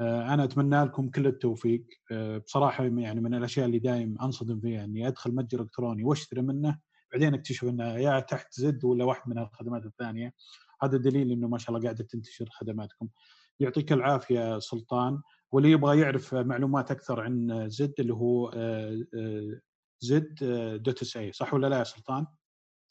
آه، 0.00 0.34
أنا 0.34 0.44
أتمنى 0.44 0.84
لكم 0.84 1.10
كل 1.10 1.26
التوفيق. 1.26 1.84
آه، 2.12 2.38
بصراحة 2.38 2.84
يعني 2.84 3.20
من 3.20 3.34
الأشياء 3.34 3.66
اللي 3.66 3.78
دائما 3.78 4.24
أنصدم 4.24 4.60
فيها 4.60 4.84
إني 4.84 5.08
أدخل 5.08 5.34
متجر 5.34 5.62
إلكتروني 5.62 6.04
وأشتري 6.04 6.42
منه 6.42 6.78
بعدين 7.12 7.34
أكتشف 7.34 7.64
انها 7.64 7.98
يا 7.98 8.20
تحت 8.20 8.54
زد 8.54 8.84
ولا 8.84 9.04
واحد 9.04 9.28
من 9.30 9.38
الخدمات 9.38 9.86
الثانية. 9.86 10.32
هذا 10.82 10.98
دليل 10.98 11.30
إنه 11.32 11.48
ما 11.48 11.58
شاء 11.58 11.70
الله 11.70 11.82
قاعدة 11.84 12.04
تنتشر 12.04 12.46
خدماتكم. 12.50 13.08
يعطيك 13.60 13.92
العافية 13.92 14.58
سلطان. 14.58 15.20
واللي 15.52 15.70
يبغى 15.70 16.00
يعرف 16.00 16.34
معلومات 16.34 16.90
أكثر 16.90 17.20
عن 17.20 17.64
زد 17.68 17.94
اللي 17.98 18.14
هو 18.14 18.50
زد 20.00 20.34
dot 20.82 21.02
sa 21.02 21.32
صح 21.32 21.54
ولا 21.54 21.66
لا 21.66 21.78
يا 21.78 21.84
سلطان؟ 21.84 22.26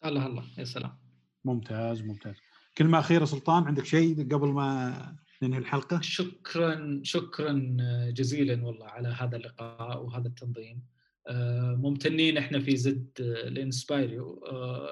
الله 0.06 0.26
الله 0.26 0.44
يا 0.58 0.64
سلام. 0.64 0.98
ممتاز 1.46 2.02
ممتاز. 2.02 2.36
كلمه 2.78 3.00
أخيرة 3.00 3.26
سلطان 3.26 3.64
عندك 3.64 3.86
شيء 3.86 4.34
قبل 4.34 4.48
ما 4.48 5.18
ننهي 5.42 5.60
الحلقة؟ 5.60 6.02
شكرا 6.02 7.00
شكرا 7.04 7.78
جزيلا 8.10 8.66
والله 8.66 8.86
على 8.86 9.08
هذا 9.08 9.38
اللقاء 9.38 10.04
وهذا 10.04 10.28
التنظيم. 10.28 10.84
آه، 11.28 11.76
ممتنين 11.76 12.38
إحنا 12.38 12.60
في 12.60 12.78
زد 12.78 13.12
ال 13.20 13.34
inspireU 13.34 14.44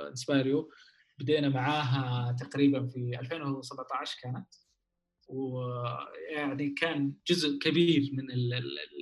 inspireU. 0.09 0.71
بدينا 1.19 1.49
معاها 1.49 2.31
تقريبا 2.31 2.87
في 2.87 3.19
2017 3.19 4.17
كانت. 4.21 4.47
ويعني 5.27 6.69
كان 6.69 7.13
جزء 7.27 7.59
كبير 7.59 8.09
من 8.13 8.31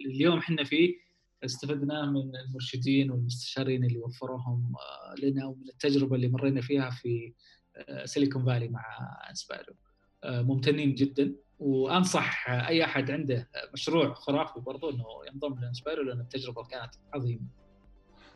اليوم 0.06 0.38
إحنا 0.38 0.64
فيه. 0.64 1.11
استفدناه 1.46 2.06
من 2.06 2.36
المرشدين 2.36 3.12
والمستشارين 3.12 3.86
اللي 3.86 4.00
وفروهم 4.00 4.74
آه، 4.76 5.26
لنا 5.26 5.46
ومن 5.46 5.70
التجربة 5.70 6.16
اللي 6.16 6.28
مرينا 6.28 6.62
فيها 6.62 6.90
في 6.90 7.34
Silicon 8.06 8.46
Valley 8.46 8.68
مع 8.68 8.84
inspireU 9.30 9.74
آه، 10.24 10.42
ممتنين 10.42 10.96
جدا 10.96 11.36
وأنصح 11.60 12.50
أي 12.50 12.84
أحد 12.84 13.12
عنده 13.12 13.50
مشروع 13.74 14.14
خرافي 14.14 14.60
برضو 14.60 14.90
إنه 14.90 15.06
ينضم 15.34 15.60
لانسبايرو 15.60 16.04
لأن 16.04 16.20
التجربة 16.20 16.64
كانت 16.64 16.92
عظيمة. 17.14 17.48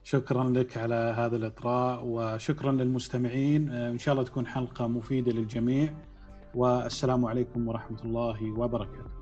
شكرا 0.03 0.49
لك 0.49 0.78
على 0.78 0.95
هذا 1.18 1.36
الإطراء 1.36 2.06
وشكرا 2.06 2.72
للمستمعين 2.72 3.70
إن 3.70 3.97
شاء 3.97 4.14
الله 4.14 4.26
تكون 4.26 4.47
حلقة 4.47 4.88
مفيدة 4.88 5.32
للجميع 5.32 5.93
والسلام 6.56 7.26
عليكم 7.26 7.68
ورحمة 7.68 8.03
الله 8.03 8.60
وبركاته. 8.60 9.14